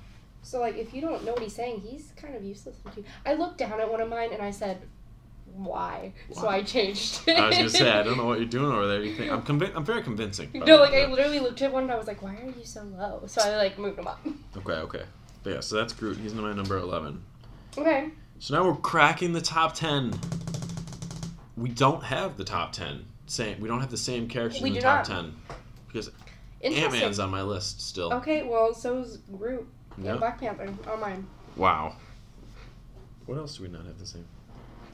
[0.42, 3.06] So like if you don't know what he's saying, he's kind of useless to you.
[3.26, 4.80] I looked down at one of mine and I said,
[5.54, 7.36] "Why?" So I changed it.
[7.38, 9.02] I was gonna say I don't know what you're doing over there.
[9.02, 9.76] You think I'm convinced?
[9.76, 10.50] I'm very convincing.
[10.54, 10.94] No, like.
[10.94, 13.40] I literally looked at one and I was like, "Why are you so low?" So
[13.42, 14.20] I like moved him up.
[14.56, 15.02] Okay, okay.
[15.42, 16.18] But yeah, so that's Groot.
[16.18, 17.22] He's my number eleven.
[17.76, 18.10] Okay.
[18.38, 20.12] So now we're cracking the top ten.
[21.56, 23.04] We don't have the top ten.
[23.26, 23.60] Same.
[23.60, 25.16] We don't have the same characters We in the top not.
[25.16, 25.36] ten
[25.86, 26.10] because
[26.62, 26.92] Ant.
[26.92, 28.12] Man's on my list still.
[28.14, 29.66] Okay, well, so's Groot
[29.98, 30.12] Yeah.
[30.12, 31.26] and Black Panther on mine.
[31.56, 31.96] Wow.
[33.26, 34.26] What else do we not have the same?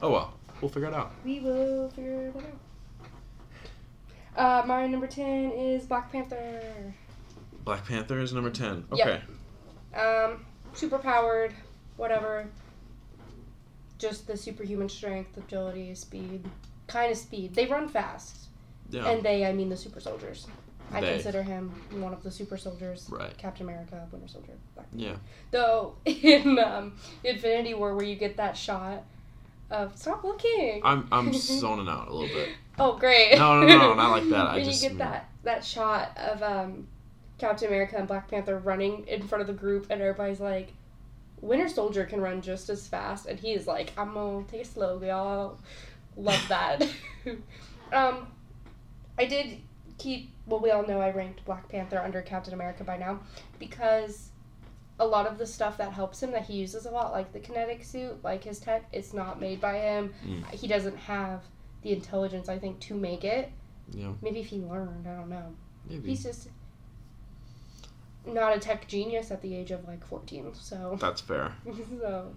[0.01, 1.11] Oh well, we'll figure it out.
[1.25, 2.43] We will figure it out.
[4.63, 6.61] Uh, my number ten is Black Panther.
[7.63, 8.85] Black Panther is number ten.
[8.93, 9.07] Yep.
[9.07, 9.99] Okay.
[9.99, 11.53] Um, super powered,
[11.97, 12.47] whatever.
[13.97, 16.45] Just the superhuman strength, agility, speed,
[16.85, 17.55] kind of speed.
[17.55, 18.49] They run fast,
[18.91, 19.09] Yeah.
[19.09, 20.45] and they, I mean, the super soldiers.
[20.93, 21.13] I They.
[21.13, 23.07] consider him one of the super soldiers.
[23.09, 23.35] Right.
[23.37, 24.53] Captain America, Winter Soldier.
[24.75, 25.15] Black Yeah.
[25.51, 26.93] Though in um,
[27.23, 29.03] Infinity War, where you get that shot
[29.69, 30.81] of stop looking.
[30.83, 32.49] I'm I'm zoning out a little bit.
[32.79, 33.37] Oh, great.
[33.37, 34.47] No, no, no, not like that.
[34.47, 36.87] I just you get that that shot of um,
[37.37, 40.73] Captain America and Black Panther running in front of the group, and everybody's like,
[41.41, 45.01] "Winter Soldier can run just as fast," and he's like, "I'm gonna take it slow,
[45.01, 45.59] y'all."
[46.15, 46.83] Love that.
[47.91, 48.27] um,
[49.17, 49.59] I did
[49.97, 50.31] keep.
[50.45, 53.19] Well, we all know I ranked Black Panther under Captain America by now
[53.59, 54.29] because
[54.99, 57.39] a lot of the stuff that helps him that he uses a lot, like the
[57.39, 60.13] kinetic suit, like his tech, it's not made by him.
[60.25, 60.49] Mm.
[60.51, 61.43] He doesn't have
[61.83, 63.51] the intelligence, I think, to make it.
[63.91, 64.13] Yeah.
[64.21, 65.53] Maybe if he learned, I don't know.
[65.87, 66.09] Maybe.
[66.09, 66.49] He's just
[68.25, 70.53] not a tech genius at the age of like 14.
[70.55, 71.53] So, That's fair.
[72.01, 72.33] so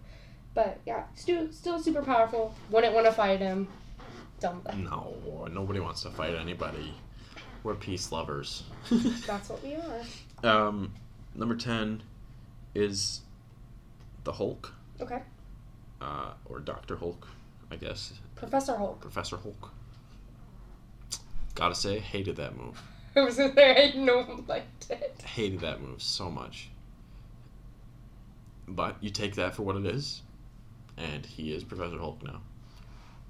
[0.55, 2.55] but yeah, still still super powerful.
[2.71, 3.69] Wouldn't want to fight him.
[4.41, 4.79] That.
[4.79, 6.95] No, nobody wants to fight anybody.
[7.63, 8.63] We're peace lovers.
[9.27, 10.69] That's what we are.
[10.69, 10.95] um,
[11.35, 12.03] number ten
[12.75, 13.21] is
[14.25, 15.23] the Hulk, Okay.
[16.01, 17.27] uh, or Doctor Hulk,
[17.71, 18.13] I guess.
[18.35, 19.01] Professor Hulk.
[19.01, 19.73] Professor Hulk.
[21.55, 22.81] Gotta say, hated that move.
[23.17, 23.77] I was in there.
[23.77, 25.21] I no one liked it.
[25.25, 26.71] Hated that move so much.
[28.69, 30.23] But you take that for what it is,
[30.97, 32.41] and he is Professor Hulk now.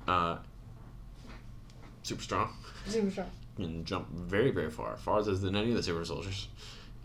[0.07, 0.39] Uh,
[2.03, 2.53] super strong.
[2.87, 3.31] Super strong.
[3.57, 6.49] can jump very very far, farther than any of the Super Soldiers.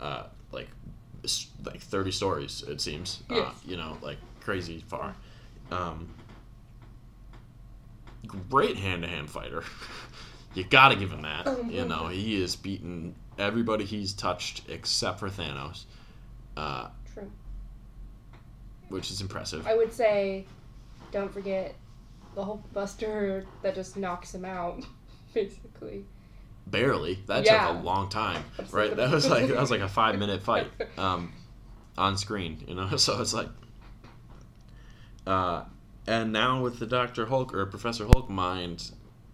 [0.00, 0.68] Uh, like
[1.64, 3.22] like thirty stories it seems.
[3.30, 3.54] Uh, Yes.
[3.64, 5.14] you know, like crazy far.
[5.70, 6.08] Um,
[8.50, 9.62] great hand to hand fighter.
[10.54, 11.46] you gotta give him that.
[11.70, 15.84] You know, he is beating everybody he's touched except for Thanos,
[16.56, 17.30] uh, True.
[18.88, 19.66] which is impressive.
[19.66, 20.46] I would say,
[21.12, 21.74] don't forget
[22.34, 24.82] the whole Buster that just knocks him out,
[25.34, 26.04] basically.
[26.66, 27.18] Barely.
[27.26, 27.68] That Yeah.
[27.68, 28.94] took a long time, right?
[28.96, 31.32] That was like that was like a five minute fight, um,
[31.96, 32.64] on screen.
[32.66, 33.48] You know, so it's like,
[35.26, 35.64] uh,
[36.06, 38.90] and now with the Doctor Hulk or Professor Hulk mind,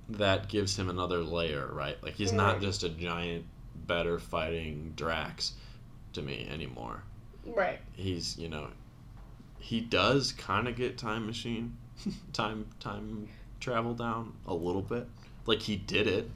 [0.09, 2.03] that gives him another layer, right?
[2.03, 3.45] Like he's not just a giant,
[3.87, 5.53] better fighting Drax,
[6.12, 7.03] to me anymore.
[7.47, 7.80] Right.
[7.95, 8.68] He's you know,
[9.59, 11.76] he does kind of get time machine,
[12.33, 13.28] time time
[13.61, 15.07] travel down a little bit.
[15.47, 16.30] Like he did it.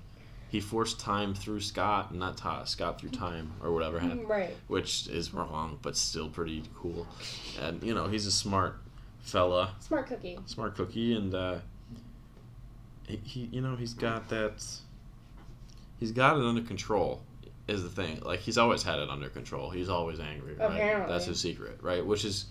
[0.48, 4.56] He forced time through Scott, not Ta- Scott through time or whatever happened, Right.
[4.68, 7.06] which is wrong, but still pretty cool.
[7.60, 8.76] And you know, he's a smart
[9.20, 10.38] fella, Smart cookie.
[10.46, 11.58] smart cookie, and uh,
[13.08, 14.64] he, he, you know, he's got that.
[15.98, 17.22] He's got it under control.
[17.68, 19.70] Is the thing like he's always had it under control.
[19.70, 20.70] He's always angry, right?
[20.70, 21.12] Apparently.
[21.12, 22.04] That's his secret, right?
[22.06, 22.44] Which is,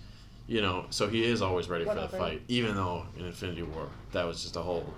[0.47, 3.87] you know, so he is always ready for the fight, even though in Infinity War
[4.11, 4.93] that was just a whole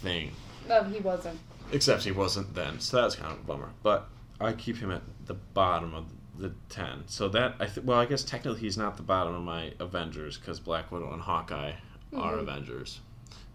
[0.00, 0.30] thing.
[0.66, 1.38] No, he wasn't.
[1.72, 3.70] Except he wasn't then, so that's kind of a bummer.
[3.82, 4.08] But
[4.40, 6.06] I keep him at the bottom of
[6.38, 7.02] the ten.
[7.06, 10.36] So that I th- well, I guess technically he's not the bottom of my Avengers
[10.38, 11.72] because Black Widow and Hawkeye
[12.14, 12.40] are Mhm.
[12.40, 13.00] Avengers,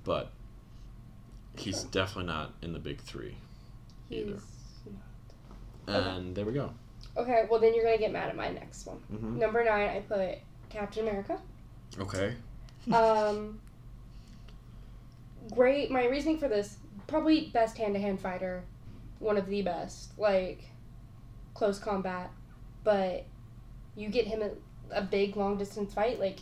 [0.03, 0.32] but
[1.55, 1.89] he's Sure.
[1.91, 3.38] definitely not in the big three.
[4.09, 4.39] Either.
[5.88, 6.74] And there we go.
[7.18, 8.97] Okay, well then you're gonna get mad at my next one.
[9.09, 10.39] hmm Number nine, I put
[10.70, 11.39] Captain America.
[11.99, 12.36] Okay.
[12.91, 13.59] Um,
[15.53, 15.91] great.
[15.91, 16.78] My reasoning for this
[17.08, 18.64] probably best hand to hand fighter,
[19.20, 20.18] one of the best.
[20.18, 20.64] Like
[21.54, 22.32] close combat,
[22.84, 23.26] but
[23.95, 26.39] you get him a, a big long distance fight, like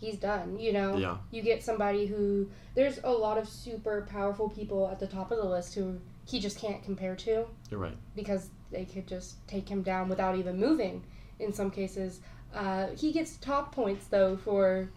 [0.00, 0.58] he's done.
[0.58, 1.18] You know, Yeah.
[1.30, 5.38] you get somebody who there's a lot of super powerful people at the top of
[5.38, 7.96] the list who he just can't compare to You're right.
[8.14, 11.02] because they could just take him down without even moving.
[11.40, 12.20] In some cases,
[12.54, 14.90] uh, he gets top points though for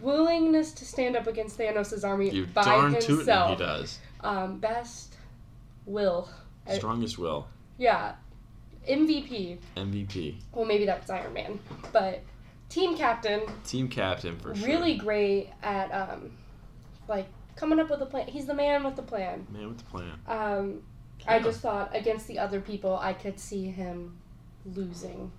[0.00, 3.50] willingness to stand up against Thanos' army You by darn tootin' himself.
[3.50, 3.98] he does.
[4.20, 5.14] Um, best
[5.86, 6.28] will.
[6.72, 7.46] Strongest will.
[7.78, 8.14] Yeah,
[8.88, 9.58] MVP.
[9.76, 10.36] MVP.
[10.52, 11.58] Well, maybe that's Iron Man,
[11.92, 12.22] but
[12.68, 13.42] team captain.
[13.64, 14.66] Team captain for sure.
[14.66, 16.32] Really great at um,
[17.08, 18.26] like coming up with a plan.
[18.28, 19.46] He's the man with the plan.
[19.50, 20.12] Man with the plan.
[20.26, 20.82] Um,
[21.26, 24.16] I just thought against the other people, I could see him
[24.64, 25.30] losing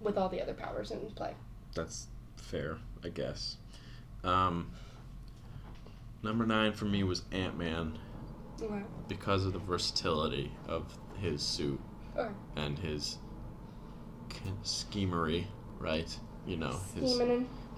[0.00, 1.34] with all the other powers in play.
[1.74, 2.06] That's
[2.36, 3.58] fair, I guess.
[4.24, 4.70] Um,
[6.22, 7.98] number nine for me was Ant Man
[8.62, 8.82] Okay.
[9.08, 11.80] because of the versatility of his suit
[12.16, 12.30] Okay.
[12.56, 13.18] and his
[14.62, 15.44] schemery,
[15.78, 16.16] right?
[16.46, 17.20] You know, his,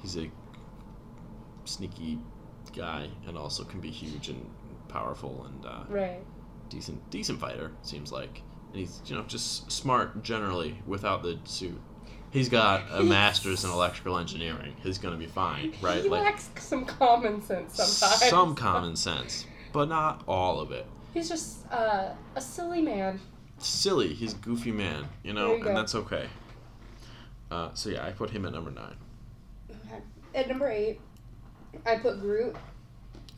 [0.02, 0.30] he's a
[1.64, 2.18] sneaky
[2.72, 4.48] guy and also can be huge and
[4.88, 6.22] powerful and uh, Right.
[6.68, 11.80] decent decent fighter seems like and he's you know just smart generally without the suit
[12.36, 16.50] he's got a master's in electrical engineering he's gonna be fine right He like lacks
[16.58, 18.30] some common sense sometimes.
[18.30, 23.18] some common sense but not all of it He's just uh, a silly man.
[23.58, 25.68] silly he's a goofy man you know you go.
[25.68, 26.26] and that's okay
[27.50, 28.96] uh, so yeah i put him at number nine
[29.70, 30.00] Okay.
[30.34, 31.00] At number eight,
[31.86, 32.54] I put Groot.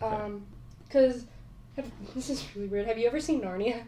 [0.02, 0.44] Um,
[0.90, 1.24] cause
[1.76, 2.86] have, this is really weird.
[2.86, 3.82] Have you ever seen Narnia?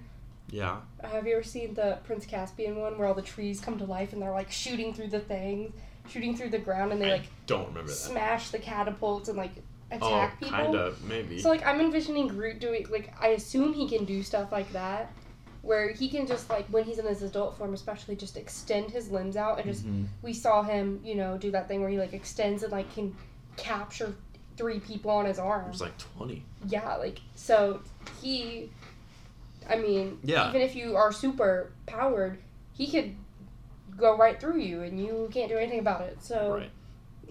[0.52, 3.84] Yeah Have you ever seen the Prince Caspian one where all the trees come to
[3.84, 5.72] life and they're like shooting through the things,
[6.08, 9.36] shooting through the ground, and they I like don't remember that smash the catapults and
[9.38, 9.52] like
[9.92, 10.56] oh attack people?
[10.58, 14.22] kind of maybe So like I'm envisioning Groot doing like I assume he can do
[14.22, 15.12] stuff like that,
[15.62, 19.10] where he can just like when he's in his adult form, especially just extend his
[19.10, 20.06] limbs out and just Mhm.
[20.22, 23.14] we saw him you know do that thing where he like extends and like can
[23.56, 24.14] capture
[24.56, 25.64] three people on his arm.
[25.66, 27.80] it was like 20 Yeah, like so
[28.20, 28.70] he.
[29.68, 30.48] I mean, Yeah.
[30.48, 32.38] even if you are super powered,
[32.72, 33.14] he could
[33.96, 36.22] go right through you and you can't do anything about it.
[36.22, 36.70] So right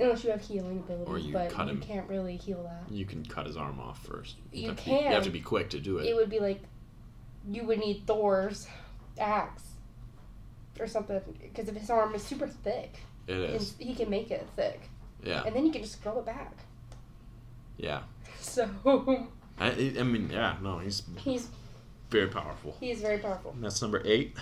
[0.02, 1.82] unless you have healing abilities, you but you him.
[1.82, 2.90] can't really heal that.
[2.94, 5.42] you can cut his arm off first You have to be- you have to be
[5.42, 6.62] quick to do it It would be like
[7.50, 8.68] you would need Thor's
[9.20, 9.64] axe
[10.80, 14.48] or something because if his arm is super thick, it is he can make it
[14.56, 14.80] thick,
[15.24, 16.54] yeah and then you can just grow it back.
[17.78, 18.04] yeah
[18.40, 18.70] So
[19.60, 21.50] I, I mean, yeah, no, he's he's
[22.10, 22.76] very powerful.
[22.80, 23.51] he's very powerful.
[23.51, 24.36] And that's number eight.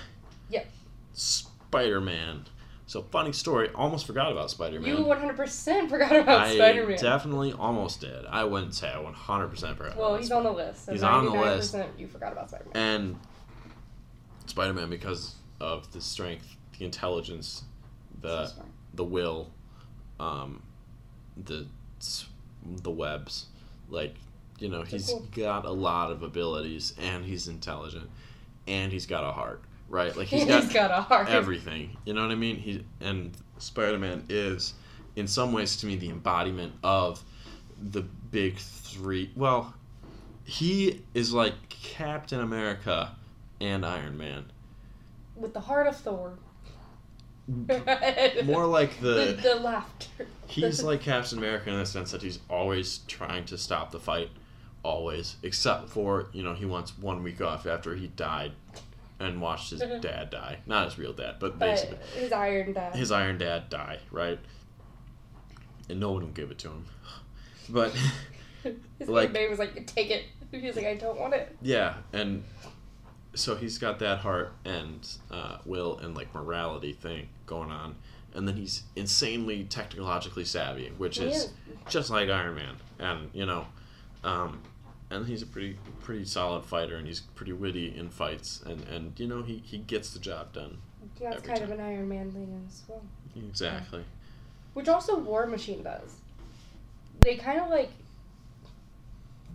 [0.50, 0.68] Yep.
[1.14, 2.46] Spider Man.
[2.86, 3.70] So funny story.
[3.76, 4.90] Almost forgot about Spider Man.
[4.90, 6.94] You 100% forgot about Spider Man.
[6.94, 8.26] I definitely almost did.
[8.30, 9.98] I wouldn't say I 100% forgot.
[9.98, 10.86] Well, about he's Spider- on the list.
[10.86, 11.76] So He's 99% on the list.
[11.98, 12.96] You forgot about Spider Man.
[13.02, 13.20] And
[14.46, 17.64] Spider Man because of the strength, the intelligence,
[18.22, 18.52] the
[18.94, 19.52] the will,
[20.20, 20.64] um,
[21.36, 21.68] the
[22.64, 23.48] the webs,
[23.90, 24.16] like
[24.60, 28.10] you know, he's got a lot of abilities, and he's intelligent,
[28.68, 30.16] and he's got a heart, right?
[30.16, 31.30] Like He's he's got got a heart.
[31.30, 31.96] everything.
[32.06, 32.56] You know what I mean?
[32.58, 34.74] He and Spider Man is,
[35.16, 37.24] in some ways, to me, the embodiment of
[37.92, 38.02] the
[38.32, 39.32] big three.
[39.36, 39.74] Well,
[40.44, 43.12] he is like Captain America
[43.62, 44.46] and Iron Man.
[45.36, 46.34] With the heart of Thor.
[48.44, 50.28] More like the, the the laughter.
[50.48, 54.30] he's like Captain America in the sense that he's always trying to stop the fight,
[54.88, 58.54] always, except for you know he wants one week off after he died,
[59.20, 60.60] and watched his dad die.
[60.66, 62.96] Not his real dad, but basically his Iron Dad.
[62.96, 64.40] his Iron Dad die, right?
[65.90, 66.86] And no one will give it to him.
[67.70, 67.94] But
[68.64, 70.24] his like- baby was like, take it.
[70.52, 71.54] He was like, I don't want it.
[71.62, 72.46] yeah, and
[73.34, 77.96] so he's got that heart and uh, will and like morality thing going on,
[78.34, 81.50] and then he's insanely technologically savvy, which is
[81.90, 83.66] just like Iron Man, and you know,
[84.24, 84.62] um,
[85.10, 89.20] and he's a pretty pretty solid fighter, and he's pretty witty in fights, and and
[89.20, 90.78] you know he he gets the job done
[91.20, 93.02] That's kind of an Iron Man thing as well.
[93.36, 94.04] exactly.
[94.74, 96.18] Which also War Machine does.
[97.22, 97.92] They kind of like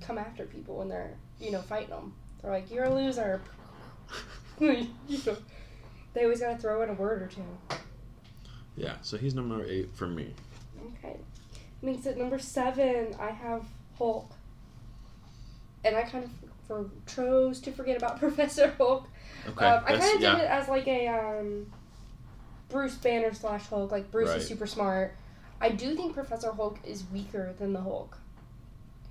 [0.01, 2.13] come after people when they're, you know, fighting them.
[2.41, 3.41] They're like, you're a loser.
[4.59, 4.89] you
[5.27, 5.37] know,
[6.13, 7.45] they always gotta throw in a word or two.
[8.77, 10.35] Yeah, so he's number eight for me.
[10.99, 11.17] Okay.
[11.83, 13.65] Means at number seven, I have
[13.99, 14.31] Hulk.
[15.85, 16.31] And I kind of
[16.67, 19.09] for, chose to forget about Professor Hulk.
[19.49, 20.35] Okay, um, I kind of yeah.
[20.35, 21.67] did it as like a um,
[22.69, 23.91] Bruce Banner slash Hulk.
[23.91, 24.39] Like Bruce Right.
[24.39, 25.17] is super smart.
[25.61, 28.19] I do think Professor Hulk is weaker than the Hulk,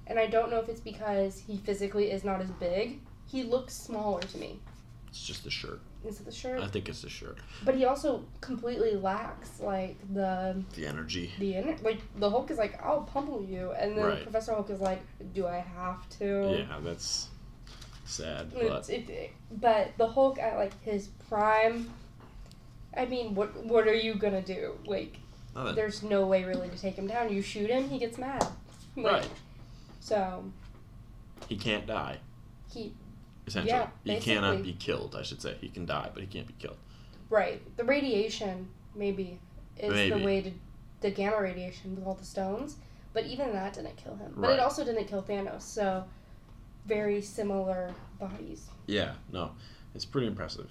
[0.08, 3.00] and I don't know if it's because he physically is not as big.
[3.26, 4.60] He looks smaller to me.
[5.08, 5.80] It's just the shirt.
[6.04, 6.62] Is it the shirt?
[6.62, 7.38] I think it's the shirt.
[7.64, 11.32] But he also completely lacks like the The energy.
[11.38, 14.24] the inner like the Hulk is like I'll pummel you, and then Right.
[14.24, 15.02] Professor Hulk is like,
[15.34, 16.58] do I have to?
[16.68, 17.30] Yeah, that's
[18.06, 18.52] sad.
[18.54, 21.90] But it, it- but the Hulk at like his prime.
[22.98, 24.74] I mean, what what are you gonna do?
[24.86, 25.18] Like,
[25.56, 25.76] Nothing.
[25.76, 27.32] there's no way really to take him down.
[27.32, 28.46] You shoot him, he gets mad.
[28.98, 29.30] Like, Right.
[30.00, 30.44] So
[31.48, 32.18] he can't die.
[32.74, 32.94] he
[33.52, 35.14] Essentially, Yeah, he cannot be killed.
[35.14, 36.78] I should say he can die, but he can't be killed.
[37.30, 39.40] right the radiation maybe
[39.78, 40.52] is the way to
[41.02, 42.78] the gamma radiation with all the stones,
[43.14, 44.34] but even that didn't kill him.
[44.38, 45.64] But it also didn't kill Thanos.
[45.64, 46.06] So
[46.86, 48.68] very similar bodies.
[48.88, 49.52] Yeah, no,
[49.96, 50.70] it's pretty impressive.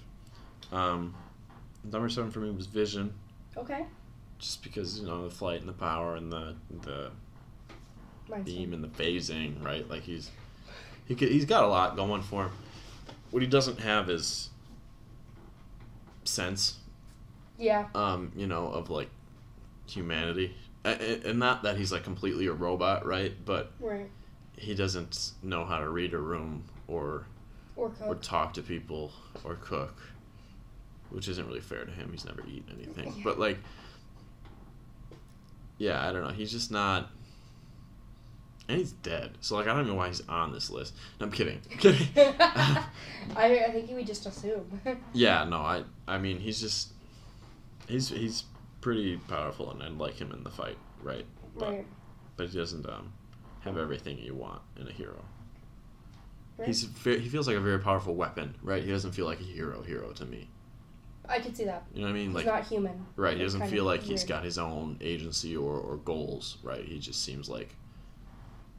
[0.71, 1.13] Um,
[1.83, 3.13] number seven for me was Vision,
[3.57, 3.85] Okay.
[4.39, 7.11] just because you know the flight and the power and the the
[8.29, 9.87] Mine's beam and the phasing, right?
[9.89, 10.31] Like he's
[11.05, 12.51] he could, he's got a lot going for him.
[13.31, 14.49] What he doesn't have is
[16.23, 16.77] sense,
[17.57, 17.87] Yeah.
[17.95, 19.09] um, you know, of like
[19.87, 23.33] humanity, and not that he's like completely a robot, right?
[23.45, 24.09] But Right.
[24.57, 27.25] he doesn't know how to read a room or
[27.77, 29.11] Or or talk to people
[29.43, 29.95] or cook,
[31.09, 32.11] which isn't really fair to him.
[32.11, 33.13] He's never eaten anything.
[33.17, 33.23] Yeah.
[33.23, 33.57] But like,
[35.77, 36.29] yeah, I don't know.
[36.33, 37.09] He's just not.
[38.71, 39.31] And he's dead.
[39.41, 40.93] So like, I don't even know why he's on this list.
[41.19, 41.59] No, I'm kidding.
[41.71, 42.07] I'm kidding.
[42.15, 42.85] I,
[43.35, 44.79] I think he would just assume.
[45.13, 46.93] yeah, no, I I mean he's just
[47.89, 48.45] he's he's
[48.79, 51.25] pretty powerful and I like him in the fight, right?
[51.57, 51.85] But right.
[52.37, 53.11] but he doesn't um
[53.59, 55.21] have everything you want in a hero.
[56.57, 56.67] Right.
[56.67, 58.81] He's he feels like a very powerful weapon, right?
[58.81, 60.47] He doesn't feel like a hero hero to me.
[61.27, 61.83] I could see that.
[61.93, 62.27] You know what I mean?
[62.27, 63.05] He's Like not human.
[63.17, 66.83] Right, he doesn't feel like he's got his own agency or, or goals, right?
[66.83, 67.75] He just seems like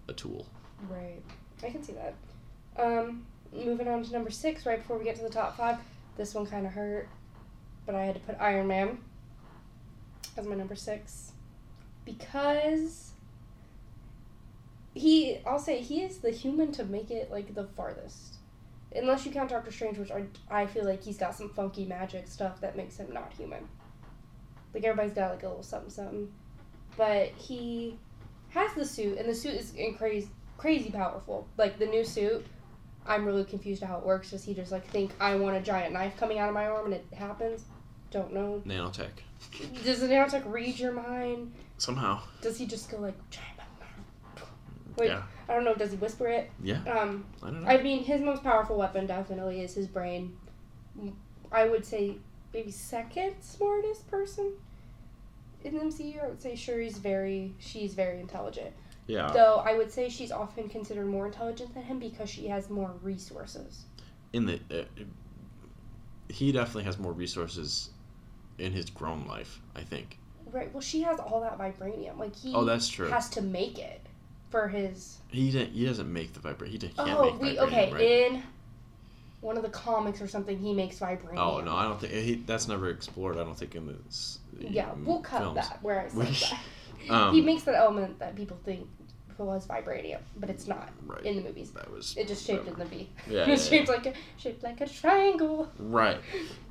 [0.08, 0.46] a tool.
[0.88, 1.22] Right.
[1.62, 2.14] I can see that.
[2.76, 5.78] Um, moving on to number six, right before we get to the top five.
[6.16, 7.08] This one kind of hurt,
[7.86, 8.98] but I had to put Iron Man
[10.36, 11.32] as my number six
[12.04, 13.12] because
[14.94, 15.38] he.
[15.46, 18.36] I'll say he is the human to make it like the farthest.
[18.94, 22.28] Unless you count Doctor Strange, which I, I feel like he's got some funky magic
[22.28, 23.66] stuff that makes him not human.
[24.74, 26.30] Like everybody's got like a little something something,
[26.96, 27.98] but he
[28.54, 30.28] has the suit, and the suit is crazy,
[30.58, 31.46] crazy powerful.
[31.56, 32.44] Like the new suit,
[33.06, 34.30] I'm really confused how it works.
[34.30, 36.86] Does he just like think I want a giant knife coming out of my arm
[36.86, 37.64] and it happens?
[38.10, 38.62] Don't know.
[38.66, 39.10] Nanotech.
[39.84, 41.52] Does the nanotech read your mind?
[41.78, 42.20] Somehow.
[42.42, 43.52] Does he just go like giant?
[45.00, 45.22] Yeah.
[45.48, 45.74] I don't know.
[45.74, 46.50] Does he whisper it?
[46.62, 46.82] Yeah.
[46.84, 47.68] Um, I don't know.
[47.68, 50.36] I mean, his most powerful weapon definitely is his brain.
[51.50, 52.16] I would say
[52.52, 54.52] maybe second smartest person
[55.64, 56.22] in the MCU.
[56.24, 58.72] I would say Shuri's very, she's very intelligent.
[59.06, 59.30] yeah.
[59.32, 62.92] Though I would say she's often considered more intelligent than him because she has more
[63.02, 63.84] resources.
[64.32, 64.84] In the uh,
[66.28, 67.90] he definitely has more resources
[68.58, 70.18] in his grown life, I think.
[70.50, 70.72] Right.
[70.72, 72.18] Well, she has all that vibranium.
[72.18, 73.08] Like he Oh, that's true.
[73.08, 74.00] has to make it
[74.50, 75.18] for his.
[75.28, 76.68] He didn't, he doesn't make the vibranium.
[76.68, 78.00] He didn't, can't oh, make we vibranium, okay right?
[78.02, 78.42] in
[79.42, 80.58] one of the comics or something.
[80.58, 81.36] He makes vibranium.
[81.36, 83.36] Oh no, I don't think he, that's never explored.
[83.36, 85.56] I don't think in the, s- the Yeah, we'll cut films.
[85.56, 86.58] that where I said We- that.
[87.14, 88.88] um, he makes that element that people think
[89.38, 91.24] was vibranium, but it's not Right.
[91.26, 91.72] in the movies.
[91.72, 93.10] That was It just shaped in the V.
[93.28, 95.68] Yeah, it's yeah, shaped like a shaped like a triangle.
[95.80, 96.18] right.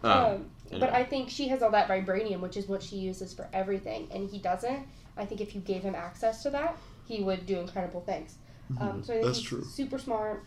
[0.04, 0.46] Um, Um,
[0.80, 0.94] But.
[0.94, 4.30] I think she has all that vibranium, which is what she uses for everything, and
[4.30, 4.88] he doesn't.
[5.18, 8.38] I think if you gave him access to that, he would do incredible things.
[8.80, 9.66] Um, so I think That's he's true.
[9.66, 10.46] super smart.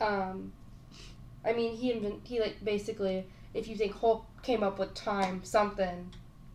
[0.00, 0.52] Um,
[1.44, 5.44] I mean, he invent he like basically, if you think Hulk came up with time
[5.44, 6.10] something,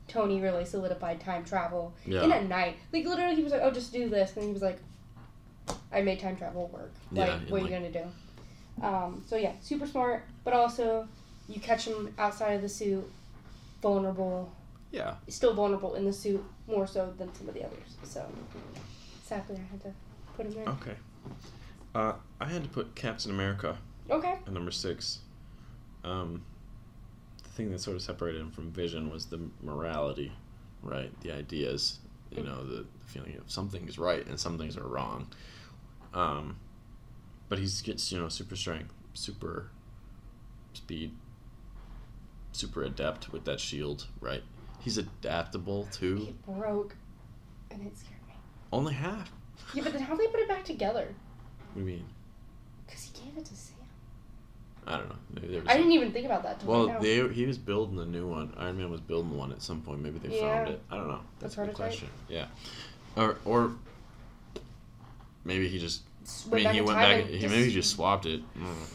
[0.07, 2.23] Tony really solidified time travel Yeah.
[2.23, 2.77] in a night.
[2.91, 4.79] Like literally, he was like, "Oh, just do this," and he was like,
[5.91, 6.91] "I made time travel work.
[7.11, 8.05] Like, Yeah, in what are you gonna do?"
[8.81, 11.07] Um, so yeah, super smart, but also
[11.47, 13.09] you catch him outside of the suit,
[13.81, 14.51] vulnerable.
[14.91, 15.15] Yeah.
[15.27, 17.97] Still vulnerable in the suit more so than some of the others.
[18.03, 18.25] So
[19.23, 19.93] sadly, I had to
[20.35, 20.69] put him there.
[20.69, 20.95] Okay.
[21.93, 23.77] Uh, I had to put Captain America
[24.09, 24.33] Okay.
[24.45, 25.19] at number six.
[26.03, 26.43] Um,
[27.43, 30.31] the thing that sort of separated him from Vision was the morality,
[30.81, 31.11] right?
[31.21, 31.99] The ideas,
[32.31, 35.27] you know, the, the feeling of some things right and some things are wrong.
[36.13, 36.57] Um,
[37.49, 39.69] but he's gets you know super strength, super
[40.73, 41.11] speed,
[42.51, 44.43] super adept with that shield, right?
[44.79, 46.27] He's adaptable too.
[46.29, 46.95] It broke,
[47.71, 48.35] and it scared me.
[48.71, 49.31] Only half.
[49.73, 51.13] Yeah, but then how they put it back together?
[51.73, 52.05] What do you mean?
[52.85, 53.75] Because he gave it to Sam.
[54.89, 55.15] I don't know.
[55.33, 56.63] Maybe there was I didn't even think about that.
[56.63, 58.53] Well, right they he was building the new one.
[58.57, 60.01] Iron Man was building one at some point.
[60.01, 60.81] Maybe they found it.
[60.89, 61.21] I don't know.
[61.39, 62.09] That's a good question.
[62.27, 62.47] Yeah,
[63.15, 63.71] or or
[65.45, 66.01] maybe he just.
[66.51, 67.25] I mean, he went back.
[67.25, 68.41] He maybe he just swapped it.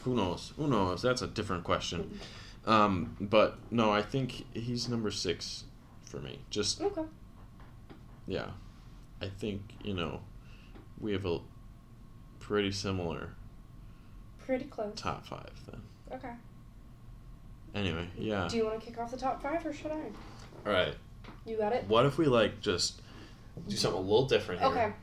[0.03, 0.53] Who knows?
[0.57, 1.01] Who knows?
[1.01, 2.19] That's a different question.
[2.67, 5.65] Um, but no, I think he's number six
[6.03, 6.39] for me.
[6.49, 7.03] Just Okay.
[8.25, 8.49] yeah,
[9.21, 10.21] I think you know
[10.99, 11.41] we have a
[12.39, 13.35] pretty similar
[14.45, 14.93] Pretty close.
[14.95, 15.81] top five then.
[16.13, 16.33] Okay.
[17.73, 18.47] Anyway, yeah.
[18.49, 20.01] Do you want to kick off the top five or should I?
[20.65, 20.95] All right.
[21.45, 21.85] You got it?
[21.87, 23.01] What if we like just
[23.67, 24.69] do something a little different here?
[24.69, 24.93] Okay.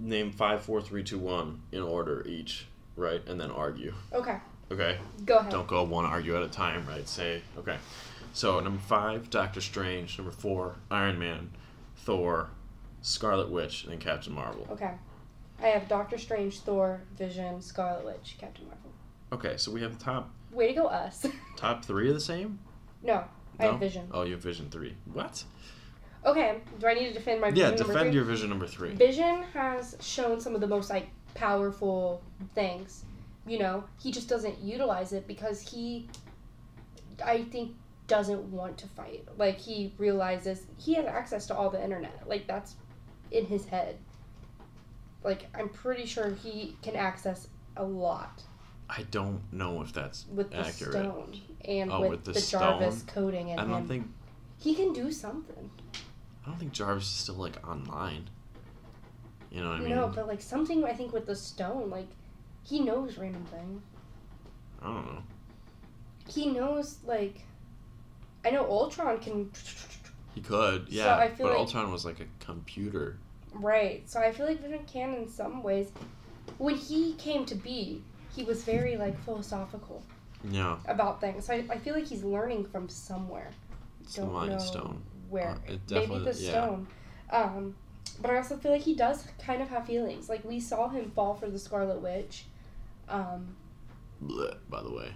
[0.00, 2.66] Name five, four, three, two, one in order each,
[2.96, 3.92] right, and then argue.
[4.12, 4.36] Okay.
[4.70, 4.98] Okay.
[5.24, 5.50] Go ahead.
[5.50, 7.08] Don't go one argue at a time, right?
[7.08, 7.78] Say okay.
[8.32, 10.18] So number five, Doctor Strange.
[10.18, 11.50] Number four, Iron Man,
[11.96, 12.50] Thor,
[13.02, 14.66] Scarlet Witch, and then Captain Marvel.
[14.70, 14.92] Okay.
[15.62, 18.92] I have Doctor Strange, Thor, Vision, Scarlet Witch, Captain Marvel.
[19.32, 21.26] Okay, so we have the top Way to go, us.
[21.56, 22.58] top three are the same.
[23.02, 23.24] no,
[23.58, 23.70] I No?
[23.72, 24.08] have Vision.
[24.12, 24.94] Oh, you have Vision three.
[25.12, 25.44] What?
[26.24, 26.60] Okay.
[26.80, 28.94] Do I need to defend my Yeah, Vision number defend your Vision number three.
[28.94, 32.22] Vision has shown some of the most like powerful
[32.54, 33.04] things.
[33.46, 36.08] You know, he just doesn't utilize it because he,
[37.24, 37.72] I think,
[38.06, 39.26] doesn't want to fight.
[39.36, 42.22] Like he realizes he has access to all the internet.
[42.26, 42.74] Like that's
[43.30, 43.96] in his head.
[45.24, 48.42] Like I'm pretty sure he can access a lot
[48.90, 50.92] I don't know if that's with the accurate.
[50.94, 53.06] stone and Oh, with, with the the, Jarvis stone?
[53.14, 53.88] coding in I don't him.
[53.88, 54.08] think
[54.58, 55.70] he can do something.
[56.44, 58.30] I don't think Jarvis is still like online.
[59.50, 59.90] You know what I mean?
[59.90, 62.08] No, but like something I think with the stone, like
[62.62, 63.82] he knows random things.
[64.82, 65.22] I don't know.
[66.28, 67.44] he knows like
[68.44, 69.50] I know Ultron can
[70.34, 71.16] He could, So yeah.
[71.16, 73.18] I feel but like- Ultron was like a computer.
[73.58, 74.08] Right.
[74.08, 75.90] So I feel like Vision can in some ways.
[76.58, 78.02] When he came to be,
[78.34, 80.02] he was very like philosophical
[80.50, 81.46] Yeah, about things.
[81.46, 83.50] So I, I feel like he's learning from somewhere.
[84.02, 85.02] it's the Don't Mind know Stone.
[85.28, 86.50] Where Uh, it maybe the yeah.
[86.50, 86.86] stone.
[87.30, 87.74] Um,
[88.20, 90.28] but I also feel like he does kind of have feelings.
[90.28, 92.46] Like we saw him fall for the Scarlet Witch.
[93.08, 93.54] Um,
[94.22, 95.12] Blech, by the way.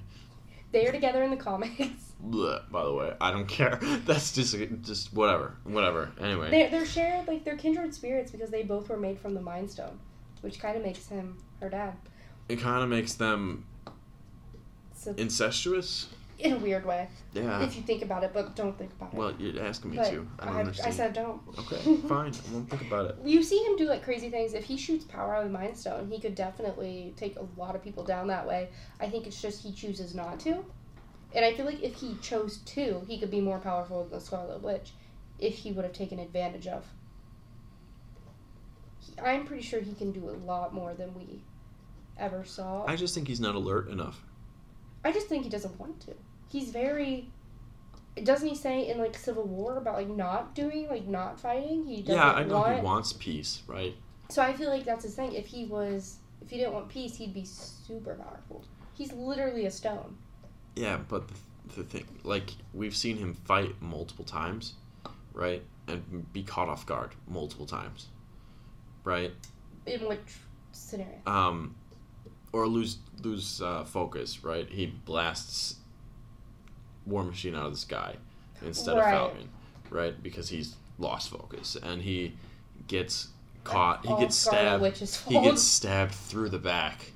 [0.72, 2.12] They are together in the comics.
[2.26, 3.14] Blech, by the way.
[3.20, 3.78] I don't care.
[4.06, 5.56] That's just just whatever.
[5.64, 6.12] Whatever.
[6.20, 6.50] Anyway.
[6.50, 9.70] They're, they're shared, like, they're kindred spirits because they both were made from the Mind
[9.70, 9.98] Stone,
[10.40, 11.94] which kind of makes him her dad.
[12.48, 13.64] it kind of makes them
[14.94, 16.08] So, incestuous.
[16.42, 17.62] In a weird way, Yeah.
[17.62, 19.16] if you think about it, but don't think about it.
[19.16, 20.28] Well, you're asking me but to.
[20.38, 20.88] I don't I, understand.
[20.88, 21.40] I said don't.
[21.58, 22.32] Okay, fine.
[22.34, 23.16] I won't think about it.
[23.24, 24.52] You see him do, like, crazy things.
[24.54, 27.74] If he shoots power out of the Mind Stone, he could definitely take a lot
[27.76, 28.70] of people down that way.
[29.00, 30.64] I think it's just he chooses not to.
[31.34, 34.20] And I feel like if he chose to, he could be more powerful than the
[34.20, 34.92] Scarlet Witch
[35.38, 36.84] if he would have taken advantage of.
[38.98, 41.42] He, I'm pretty sure he can do a lot more than we
[42.18, 42.84] ever saw.
[42.86, 44.22] I just think he's not alert enough.
[45.04, 46.14] I just think he doesn't want to.
[46.52, 47.28] He's very.
[48.22, 51.86] Doesn't he say in like Civil War about like not doing like not fighting?
[51.86, 52.76] He doesn't Yeah, I know want.
[52.76, 53.94] he wants peace, right?
[54.28, 55.32] So I feel like that's his thing.
[55.32, 58.64] If he was, if he didn't want peace, he'd be super powerful.
[58.94, 60.18] He's literally a stone.
[60.76, 61.34] Yeah, but the,
[61.76, 64.74] the thing, like, we've seen him fight multiple times,
[65.32, 65.62] right?
[65.88, 68.08] And be caught off guard multiple times,
[69.04, 69.32] right?
[69.86, 70.36] In which
[70.72, 71.18] scenario?
[71.26, 71.74] Um,
[72.52, 74.68] or lose lose uh, focus, right?
[74.68, 75.76] He blasts
[77.06, 78.16] War Machine out of the sky
[78.64, 79.12] instead Right.
[79.14, 79.48] of Falcon,
[79.90, 80.22] right?
[80.22, 82.34] Because he's lost focus and he
[82.86, 83.28] gets
[83.64, 84.04] caught.
[84.06, 84.84] He gets stabbed.
[85.28, 87.12] He gets stabbed through the back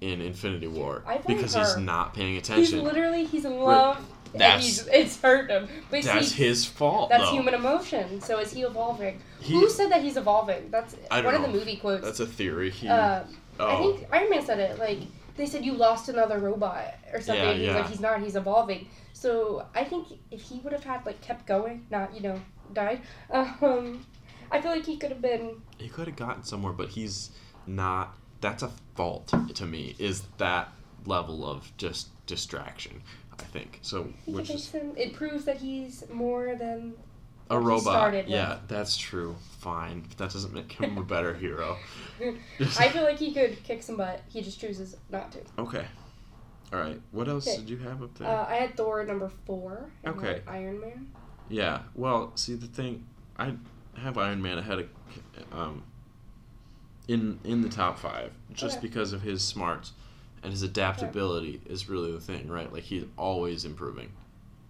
[0.00, 2.78] in Infinity War because he's not paying attention.
[2.78, 3.98] He's literally he's in love.
[4.32, 5.68] and That's- it's hurt him.
[5.90, 7.10] But That's see, his fault.
[7.10, 7.32] that's though.
[7.32, 8.20] human emotion.
[8.20, 9.20] So is he evolving?
[9.40, 10.70] He- Who said that he's evolving?
[10.70, 12.04] That's I one don't of the movie quotes.
[12.04, 12.70] That's a theory.
[12.70, 12.86] He.
[12.88, 13.24] uh,
[13.58, 13.66] oh.
[13.66, 14.78] I think Iron Man said it.
[14.78, 15.00] Like
[15.36, 17.44] they said, you lost another robot or something.
[17.44, 17.74] Yeah, he's yeah.
[17.76, 18.20] like, he's not.
[18.22, 18.86] He's evolving.
[19.20, 22.40] So I think if he would have had like kept going, not you know
[22.72, 24.06] died, um,
[24.50, 25.60] I feel like he could have been.
[25.76, 27.30] he could have gotten somewhere, but he's
[27.66, 28.16] not.
[28.40, 29.94] That's a fault to me.
[29.98, 30.72] Is that
[31.04, 33.02] level of just distraction?
[33.38, 34.08] I think so.
[34.24, 36.94] He Which is him, it proves that he's more than
[37.50, 37.82] a robot.
[37.82, 38.34] started with.
[38.34, 39.36] Yeah, that's true.
[39.58, 41.76] Fine, but that doesn't make him a better hero.
[42.78, 44.22] I feel like he could kick some butt.
[44.28, 45.40] He just chooses not to.
[45.58, 45.84] okay.
[46.72, 47.00] All right.
[47.10, 47.58] What else Okay.
[47.58, 48.28] did you have up there?
[48.28, 49.90] Uh, I had Thor number four.
[50.04, 50.42] and Okay.
[50.46, 51.10] Iron Man.
[51.48, 51.82] Yeah.
[51.94, 53.06] Well, see the thing,
[53.36, 53.54] I
[53.96, 54.88] have Iron Man ahead of,
[55.52, 55.82] um,
[57.08, 58.86] in in the top five just Okay.
[58.86, 59.92] because of his smarts
[60.42, 62.72] and his adaptability is really the thing, right?
[62.72, 64.10] Like he's always improving,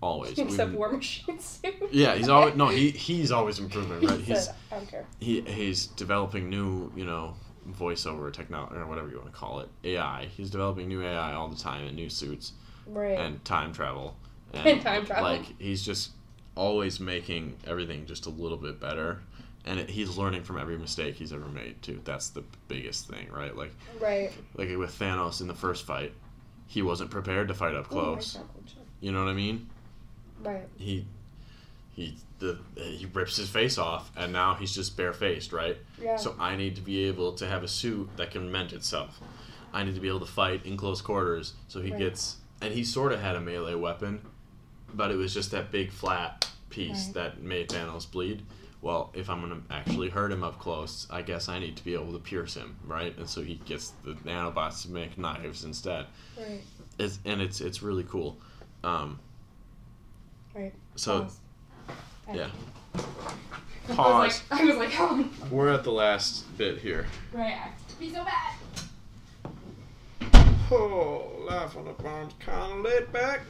[0.01, 0.31] always.
[0.39, 1.75] Except We've- War Machine suit.
[1.93, 2.69] Yeah, he's always no.
[2.69, 4.19] He he's always improving, right?
[4.19, 5.07] He He's said, I don't care.
[5.21, 7.35] he he's developing new, you know,
[7.69, 10.27] voiceover technology or whatever you want to call it, AI.
[10.27, 12.53] He's developing new AI all the time and new suits
[12.87, 13.19] Right.
[13.19, 14.17] and time travel
[14.53, 15.25] and, And time travel.
[15.25, 16.11] Like he's just
[16.57, 19.21] always making everything just a little bit better,
[19.65, 22.01] and it, he's learning from every mistake he's ever made too.
[22.05, 23.57] That's the biggest thing, right?
[23.57, 24.33] Like right.
[24.57, 26.13] like with Thanos in the first fight,
[26.67, 28.35] he wasn't prepared to fight up oh close.
[28.37, 28.77] knuckle check.
[29.01, 29.69] You know what I mean?
[30.43, 30.67] Right.
[30.77, 31.05] He
[32.01, 35.77] he the he rips his face off and now he's just barefaced, right?
[36.03, 36.17] Yeah.
[36.17, 39.21] So I need to be able to have a suit that can mend itself.
[39.73, 41.53] I need to be able to fight in close quarters.
[41.69, 41.99] So he Right.
[41.99, 44.21] gets and he sort of had a melee weapon,
[44.95, 47.15] but it was just that big flat piece Right.
[47.15, 48.43] that made Thanos bleed.
[48.83, 51.93] Well, if I'm gonna actually hurt him up close, I guess I need to be
[51.93, 53.15] able to pierce him, right?
[53.19, 56.07] And so he gets the nanobots to make knives instead.
[56.39, 56.63] right.
[56.99, 58.39] It's, and it's it's really cool.
[58.85, 59.19] Um,
[60.55, 60.73] Right.
[60.97, 61.29] so.
[62.33, 62.49] Yeah.
[63.89, 64.43] I Pause.
[64.51, 67.07] was like, I was like, oh, We're at the last bit here.
[67.33, 67.73] right.
[67.99, 68.55] Be so bad.
[70.71, 73.41] Oh, life on the farm's kind of laid back.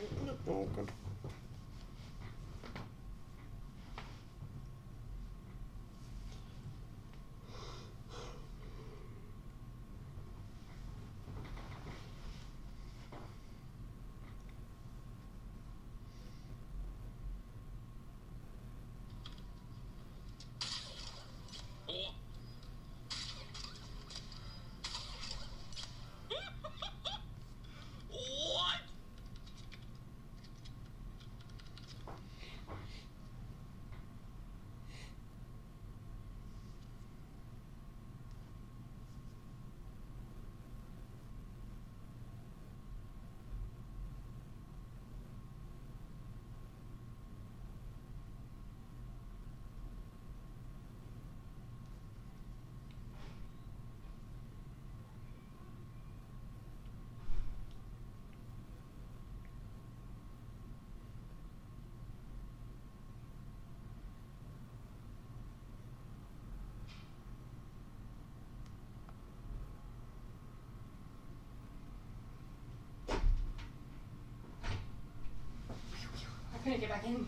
[28.11, 28.81] What?
[76.55, 77.27] I couldn't get back in.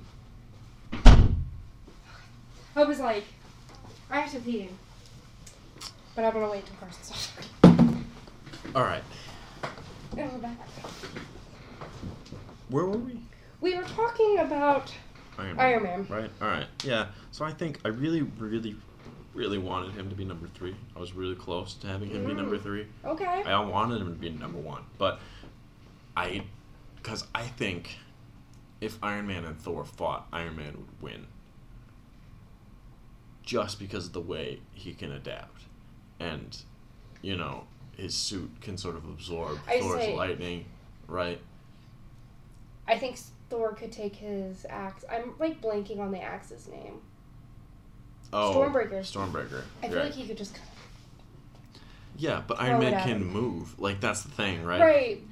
[2.77, 3.25] I was like,
[4.09, 4.69] I have to pee.
[6.15, 7.29] But I'm gonna wait until Carson stops
[7.63, 8.05] talking.
[8.75, 9.03] All right.
[10.17, 10.59] And we're back.
[12.69, 13.19] Where were we?
[13.61, 14.93] We were talking about
[15.39, 16.07] Iron Iron Man.
[16.09, 16.31] Right.
[16.41, 16.67] All right.
[16.85, 17.07] Yeah.
[17.33, 18.77] So I think I really, really,
[19.35, 20.77] really wanted him to be number three.
[20.95, 22.63] I was really close to having him be number Mm.
[22.63, 22.87] three.
[23.05, 23.43] Okay.
[23.45, 25.19] I wanted him to be number one, but
[26.17, 26.43] I,
[26.97, 27.97] because I think
[28.83, 31.27] if Iron Man and Thor fought, Iron Man would win.
[33.45, 35.63] Just because of the way he can adapt,
[36.19, 36.59] and
[37.23, 37.65] you know
[37.97, 40.65] his suit can sort of absorb I Thor's say- lightning,
[41.07, 41.41] right?
[42.89, 43.19] I think
[43.49, 45.05] Thor could take his axe.
[45.11, 47.01] I'm like blanking on the axe's name.
[48.33, 49.01] Oh, Stormbreaker.
[49.01, 49.63] Stormbreaker.
[49.83, 50.05] I feel right.
[50.07, 50.59] like he could just.
[52.17, 53.79] Yeah, but Iron Man can move.
[53.79, 54.81] Like that's the thing, right?
[54.81, 55.23] Right.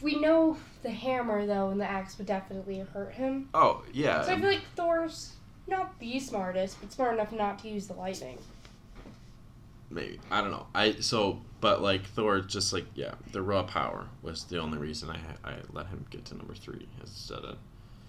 [0.00, 3.48] We know the hammer though, and the axe would definitely hurt him.
[3.54, 4.22] Oh yeah.
[4.22, 5.32] So I feel like Thor's
[5.66, 8.38] not the smartest, but smart enough not to use the lightning.
[9.90, 10.66] maybe I don't know.
[10.74, 15.10] I so but like Thor, just like yeah, the raw power was the only reason
[15.10, 15.18] I
[15.48, 17.56] I let him get to number three instead of.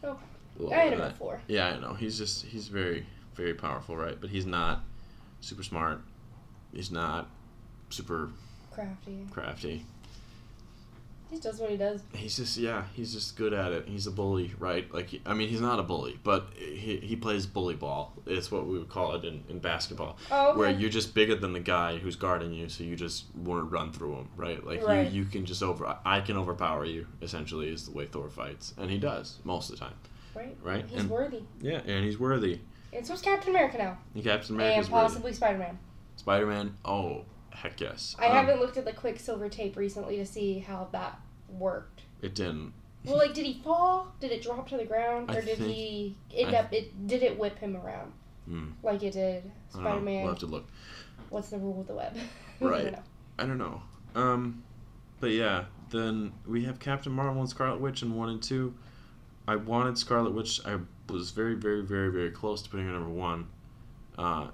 [0.03, 0.17] Uh, okay.
[0.57, 1.41] a little I had him at four.
[1.47, 1.93] Yeah, I know.
[1.93, 4.19] He's just he's very very powerful, right?
[4.19, 4.83] But he's not
[5.41, 6.01] super smart.
[6.73, 7.27] He's not
[7.89, 8.29] super
[8.71, 9.25] Crafty.
[9.31, 9.85] crafty.
[11.29, 12.01] He does what he does.
[12.13, 13.85] He's just yeah, he's just good at it.
[13.87, 14.91] He's a bully, right?
[14.91, 18.13] Like I mean, he's not a bully, but he, he plays bully ball.
[18.25, 20.59] It's what we would call it in, in basketball, Oh, okay.
[20.59, 23.63] where you're just bigger than the guy who's guarding you, so you just want to
[23.69, 24.65] run through him, right?
[24.65, 25.11] Like Right.
[25.11, 27.05] you you can just over I can overpower you.
[27.21, 29.95] Essentially, is the way Thor fights, and he does most of the time,
[30.33, 30.57] right.
[30.63, 30.85] right?
[30.89, 31.43] He's and worthy.
[31.61, 32.59] yeah, and he's worthy.
[32.91, 33.97] And so's Captain America now.
[34.15, 34.79] And Captain America.
[34.79, 35.77] and possibly Spider Man.
[36.15, 36.73] Spider Man.
[36.83, 37.25] Oh
[37.61, 38.15] heck yes.
[38.19, 42.01] I Um, haven't looked at the Quicksilver tape recently to see how that worked.
[42.21, 42.73] It didn't.
[43.05, 44.13] Well, like, did he fall?
[44.19, 46.73] Did it drop to the ground, I or did think- he end I- up?
[46.73, 48.13] It did it whip him around
[48.45, 48.71] Hmm.
[48.83, 49.77] like it did I.
[49.77, 50.23] Spider Man?
[50.23, 50.67] We'll have to look.
[51.29, 52.15] What's the rule with the web?
[52.59, 52.93] Right.
[53.37, 53.81] I don't know.
[54.15, 54.19] I.
[54.19, 54.63] Um,
[55.21, 58.73] but yeah, then we have Captain Marvel and Scarlet Witch in one and two.
[59.47, 60.59] I wanted Scarlet Witch.
[60.65, 63.47] I was very, very, very, very close to putting her number one.
[64.17, 64.49] Uh,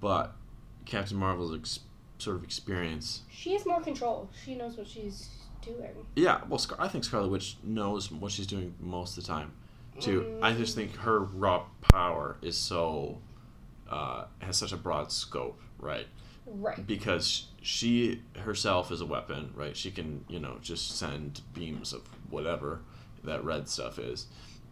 [0.00, 0.34] but
[0.86, 1.80] Captain Marvel's ex-
[2.20, 3.22] sort of experience.
[3.30, 4.28] She has more control.
[4.44, 5.28] She knows what she's
[5.62, 6.06] doing.
[6.16, 9.52] Yeah, well, Scar- I think Scarlet Witch knows what she's doing most of the time.
[9.98, 10.38] Too.
[10.40, 13.18] I just think her raw power is so
[13.90, 16.06] uh, has such a broad scope, right?
[16.46, 16.84] Right.
[16.84, 19.76] because she herself is a weapon, right?
[19.76, 22.80] She can, you know, just send beams of whatever
[23.22, 24.26] that red stuff is,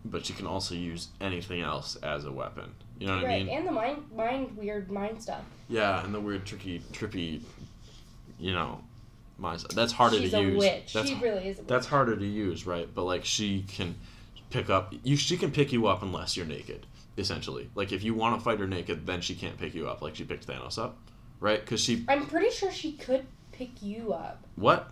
[0.05, 2.73] but she can also use anything else as a weapon.
[2.99, 3.47] You know what I mean?
[3.49, 3.57] right.
[3.59, 5.43] And the mind, mind, weird mind stuff.
[5.69, 7.43] Yeah, and the weird, tricky, trippy,
[8.39, 8.81] you know,
[9.41, 9.75] mindset.
[9.75, 10.59] That's harder She's to a use.
[10.59, 10.93] witch.
[10.93, 11.69] That's she really is a witch.
[11.69, 12.89] that's harder to use, right?
[12.93, 13.95] But like she can
[14.51, 16.87] pick up you she can pick you up unless you're naked,
[17.17, 17.69] essentially.
[17.75, 20.17] Like if you want to fight her naked, then she can't pick you up like
[20.17, 20.97] she picked Thanos up,
[21.39, 21.65] right?
[21.65, 24.45] Cuz she I'm pretty sure she could pick you up.
[24.57, 24.91] what?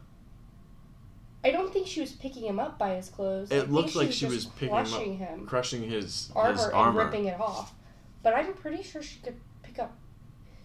[1.45, 3.51] I don't think she was picking him up by his clothes.
[3.53, 4.87] It looked like she just was picking him up.
[4.89, 7.72] crushing him, Crushing his armor, his and ripping it off.
[8.22, 9.97] But I'm pretty sure she could pick up.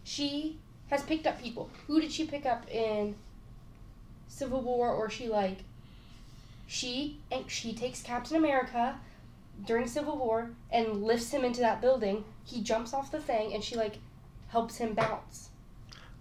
[0.04, 0.60] She
[0.90, 1.70] has picked up people.
[1.88, 3.16] Who did she pick up in
[4.28, 4.90] Civil War?
[4.90, 5.60] Or she like
[6.68, 9.00] she and she takes Captain America
[9.66, 12.24] during Civil War and lifts him into that building.
[12.44, 14.00] He jumps off the thing and she like
[14.48, 15.50] helps him bounce.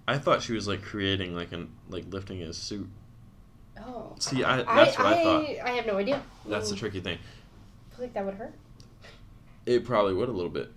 [0.06, 2.88] I thought she was like creating like an like lifting his suit.
[3.80, 4.14] Oh.
[4.18, 5.44] See, I that's I, what I, thought.
[5.66, 6.22] I have no idea.
[6.46, 7.18] That's the Mm, tricky thing.
[7.18, 8.54] I feel like that would hurt.
[9.66, 10.70] It probably would a little bit,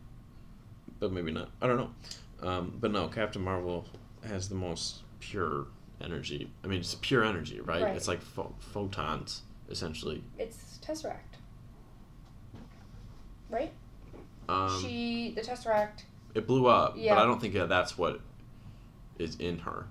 [0.99, 1.49] but maybe not.
[1.61, 2.47] I don't know.
[2.47, 3.85] Um, but no, Captain Marvel
[4.27, 5.67] has the most pure
[6.01, 6.49] energy.
[6.63, 7.81] I mean, it's pure energy, right?
[7.83, 7.95] Right.
[7.95, 10.23] It's like pho- photons, essentially.
[10.37, 11.37] It's Tesseract.
[13.49, 13.71] Right?
[14.49, 16.03] Um, she the Tesseract
[16.35, 17.15] it blew up, Yeah.
[17.15, 18.19] but I don't think that that's what
[19.19, 19.85] is in her.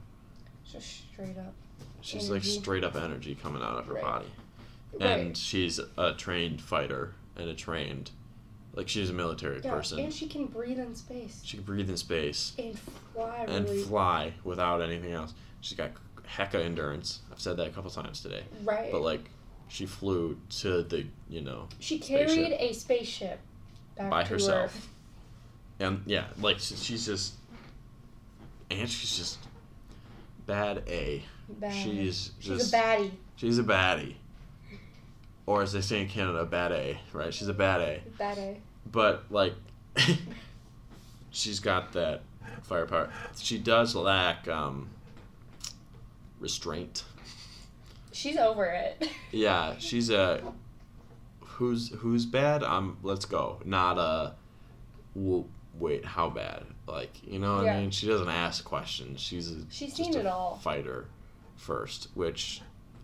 [0.71, 1.55] just straight up.
[2.03, 4.03] She's like straight up energy coming out of her Right.
[4.05, 4.27] body,
[4.93, 5.03] Right.
[5.21, 8.11] and she's a trained fighter and a trained,
[8.75, 9.99] like she's a military yeah, person.
[10.01, 12.53] and she can breathe in space She can breathe in space.
[12.59, 12.79] and
[13.15, 15.33] fly and really fly without anything else.
[15.61, 15.93] She's got
[16.37, 17.21] hecka endurance.
[17.31, 18.43] I've said that a couple times today.
[18.65, 18.91] right.
[18.91, 19.31] But like,
[19.69, 22.27] she flew to the you know she spaceship.
[22.29, 23.41] carried a spaceship
[23.97, 24.75] back By to herself.
[24.77, 24.89] Earth.
[25.81, 27.35] and yeah, like she's just
[28.71, 29.39] and she's just
[30.47, 31.23] bad A.
[31.49, 31.73] Bad.
[31.75, 33.11] She's She's just a baddie.
[33.37, 34.15] she's a baddie,
[35.47, 36.99] or as they say in Canada, bad A.
[37.13, 37.33] Right?
[37.35, 38.03] She's a bad A.
[38.19, 38.57] Bad A.
[38.91, 39.55] But like,
[41.31, 42.23] she's got that
[42.63, 43.11] firepower.
[43.39, 44.89] She does lack um,
[46.41, 47.05] restraint.
[48.13, 49.09] She's over it.
[49.35, 50.43] Yeah, she's a
[51.41, 52.63] who's who's bad.
[52.63, 53.61] I'm let's go.
[53.65, 54.35] Not a
[55.79, 56.65] wait, how bad?
[56.87, 57.77] Like you know what Yeah.
[57.77, 57.91] I mean?
[57.91, 59.21] She doesn't ask questions.
[59.21, 60.57] She's a, She's just seen a it all.
[60.63, 61.07] fighter
[61.57, 62.61] first, which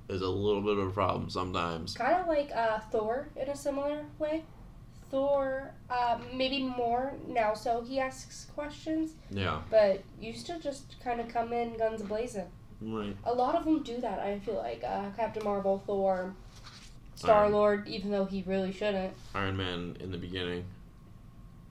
[0.08, 1.94] is a little bit of a problem sometimes.
[1.94, 4.44] kind of like uh, Thor in a similar way.
[5.10, 11.18] Thor, uh, maybe more now, so he asks questions, Yeah, but used to just kind
[11.20, 12.44] of come in guns blazing.
[12.82, 13.16] right.
[13.24, 14.18] A lot of them do that.
[14.18, 16.34] I feel like uh, Captain Marvel, Thor,
[17.14, 19.14] Star Lord, even though he really shouldn't.
[19.34, 20.64] Iron Man in the beginning.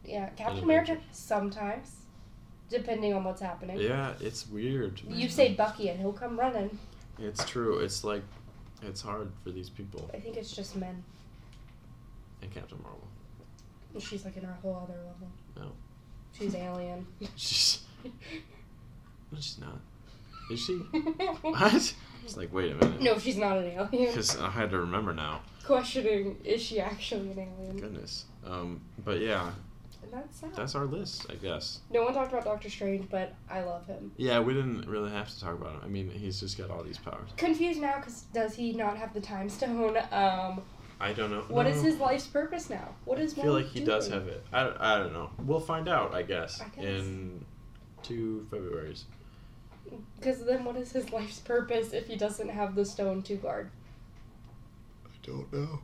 [0.08, 1.98] Yeah, Captain America sometimes,
[2.70, 3.78] depending on what's happening.
[3.78, 5.02] Yeah, it's weird.
[5.08, 6.78] You say Bucky and he'll come running.
[7.20, 7.80] It's true.
[7.80, 8.24] It's like
[8.84, 11.04] it's hard for these people I think it's just men.
[12.42, 13.08] and Captain Marvel.
[14.00, 15.28] She's like in a whole other level.
[15.58, 15.72] No.
[16.38, 17.06] She's alien.
[17.36, 19.80] She's no, she's not.
[20.52, 20.74] Is she?
[21.42, 21.94] What?
[22.24, 23.02] It's like, wait a minute.
[23.02, 24.08] no, she's not an alien.
[24.12, 25.42] Because I had to remember now.
[25.66, 27.78] Questioning, is she actually an alien?
[27.78, 28.26] Goodness.
[28.46, 29.52] Um, but yeah,
[30.12, 30.56] And that's sad.
[30.56, 31.80] that's our list, I guess.
[31.92, 34.12] No one talked about Doctor Strange, but I love him.
[34.18, 35.82] Yeah, we didn't really have to talk about him.
[35.84, 37.30] I mean, he's just got all these powers.
[37.36, 39.98] Confused now because does he not have the time stone?
[40.12, 40.62] Um,
[41.00, 41.42] I don't know.
[41.50, 41.90] what is No.
[41.90, 42.96] his life's purpose now?
[43.06, 44.44] What is I feel like he does have it.
[44.52, 45.30] I, I don't know.
[45.46, 46.84] We'll find out, I guess, I guess.
[46.86, 47.46] in
[48.02, 49.04] two Februarys.
[50.16, 53.70] Because then, what is his life's purpose if he doesn't have the stone to guard?
[55.06, 55.80] I don't know.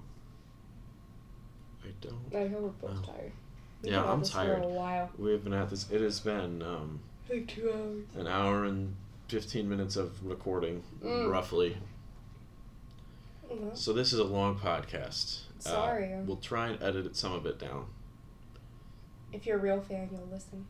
[1.83, 2.35] I don't.
[2.35, 3.31] I hope we're both tired.
[3.83, 4.59] We've Yeah, I'm tired.
[4.63, 5.89] For a while, We've been at this.
[5.91, 8.15] It has been um, like two hours.
[8.21, 8.95] an hour and
[9.27, 11.29] 15 minutes of recording, Mm.
[11.31, 11.77] roughly.
[13.49, 15.41] Well, So this is a long podcast.
[15.59, 16.11] Uh, Sorry.
[16.25, 17.85] we'll try and edit some of it down.
[19.31, 20.65] if you're a real fan, you'll listen.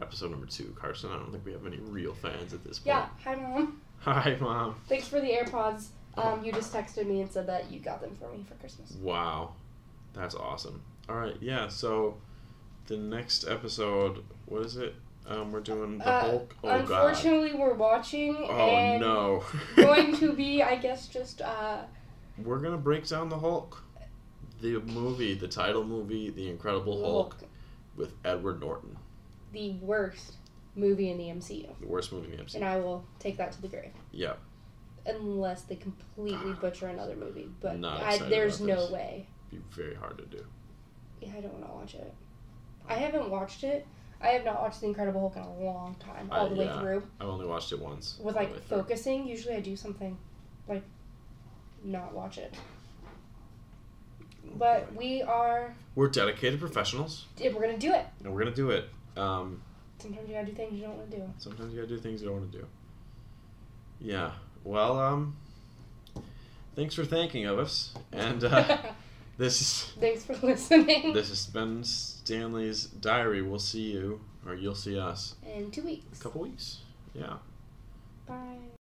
[0.00, 1.10] Episode number two, Carson.
[1.10, 2.86] I don't think we have any real fans at this point.
[2.96, 3.08] Yeah.
[3.24, 3.80] Hi, mom.
[4.00, 4.74] Hi, mom.
[4.88, 5.88] Thanks for the AirPods.
[6.16, 8.92] Um, you just texted me and said that you got them for me for Christmas.
[9.00, 9.52] Wow,
[10.12, 10.82] that's awesome.
[11.08, 11.68] All right, yeah.
[11.68, 12.16] So
[12.86, 14.94] the next episode, what is it?
[15.26, 16.56] Um, we're doing the Uh, Hulk.
[16.64, 16.80] Oh God.
[16.80, 19.44] Unfortunately, we're watching Oh no.
[19.76, 21.82] going to be, I guess, just uh,
[22.42, 23.82] We're gonna break down the Hulk,
[24.60, 27.36] the movie, the title movie, The Incredible Hulk,
[27.96, 28.96] with Edward Norton,
[29.52, 30.34] the worst
[30.74, 32.54] movie in the MCU, the worst movie in the MCU.
[32.56, 33.92] and I will take that to the grave.
[34.10, 34.34] Yeah,
[35.06, 39.28] Unless they completely butcher another movie, but I, there's no way.
[39.50, 40.44] be very hard to do.
[41.36, 42.12] I don't want to watch it.
[42.88, 43.86] I haven't watched it.
[44.20, 46.64] I have not watched The Incredible Hulk in a long time, all I- the way
[46.66, 46.80] yeah.
[46.80, 47.02] through.
[47.20, 48.18] I've only watched it once.
[48.20, 50.16] With all the way like focusing, usually I do something
[50.68, 50.82] like
[51.84, 52.54] not watch it.
[54.56, 58.06] But we are, We're dedicated professionals, yeah, we're gonna do it.
[58.22, 58.88] and we're gonna do it.
[59.16, 59.62] Um,
[59.98, 61.32] Sometimes you gotta do things you don't want to do.
[61.38, 62.66] sometimes you gotta do things you don't want to do.
[64.00, 64.32] Yeah.
[64.64, 65.36] Well, um,
[66.76, 68.78] thanks for thanking of us, and uh,
[69.38, 71.12] this is Thanks for listening.
[71.12, 73.42] this has been Stanley's diary.
[73.42, 76.20] We'll see you, or you'll see us, In two weeks.
[76.20, 76.78] a couple weeks.
[77.14, 77.34] Yeah.
[78.26, 78.56] Bye.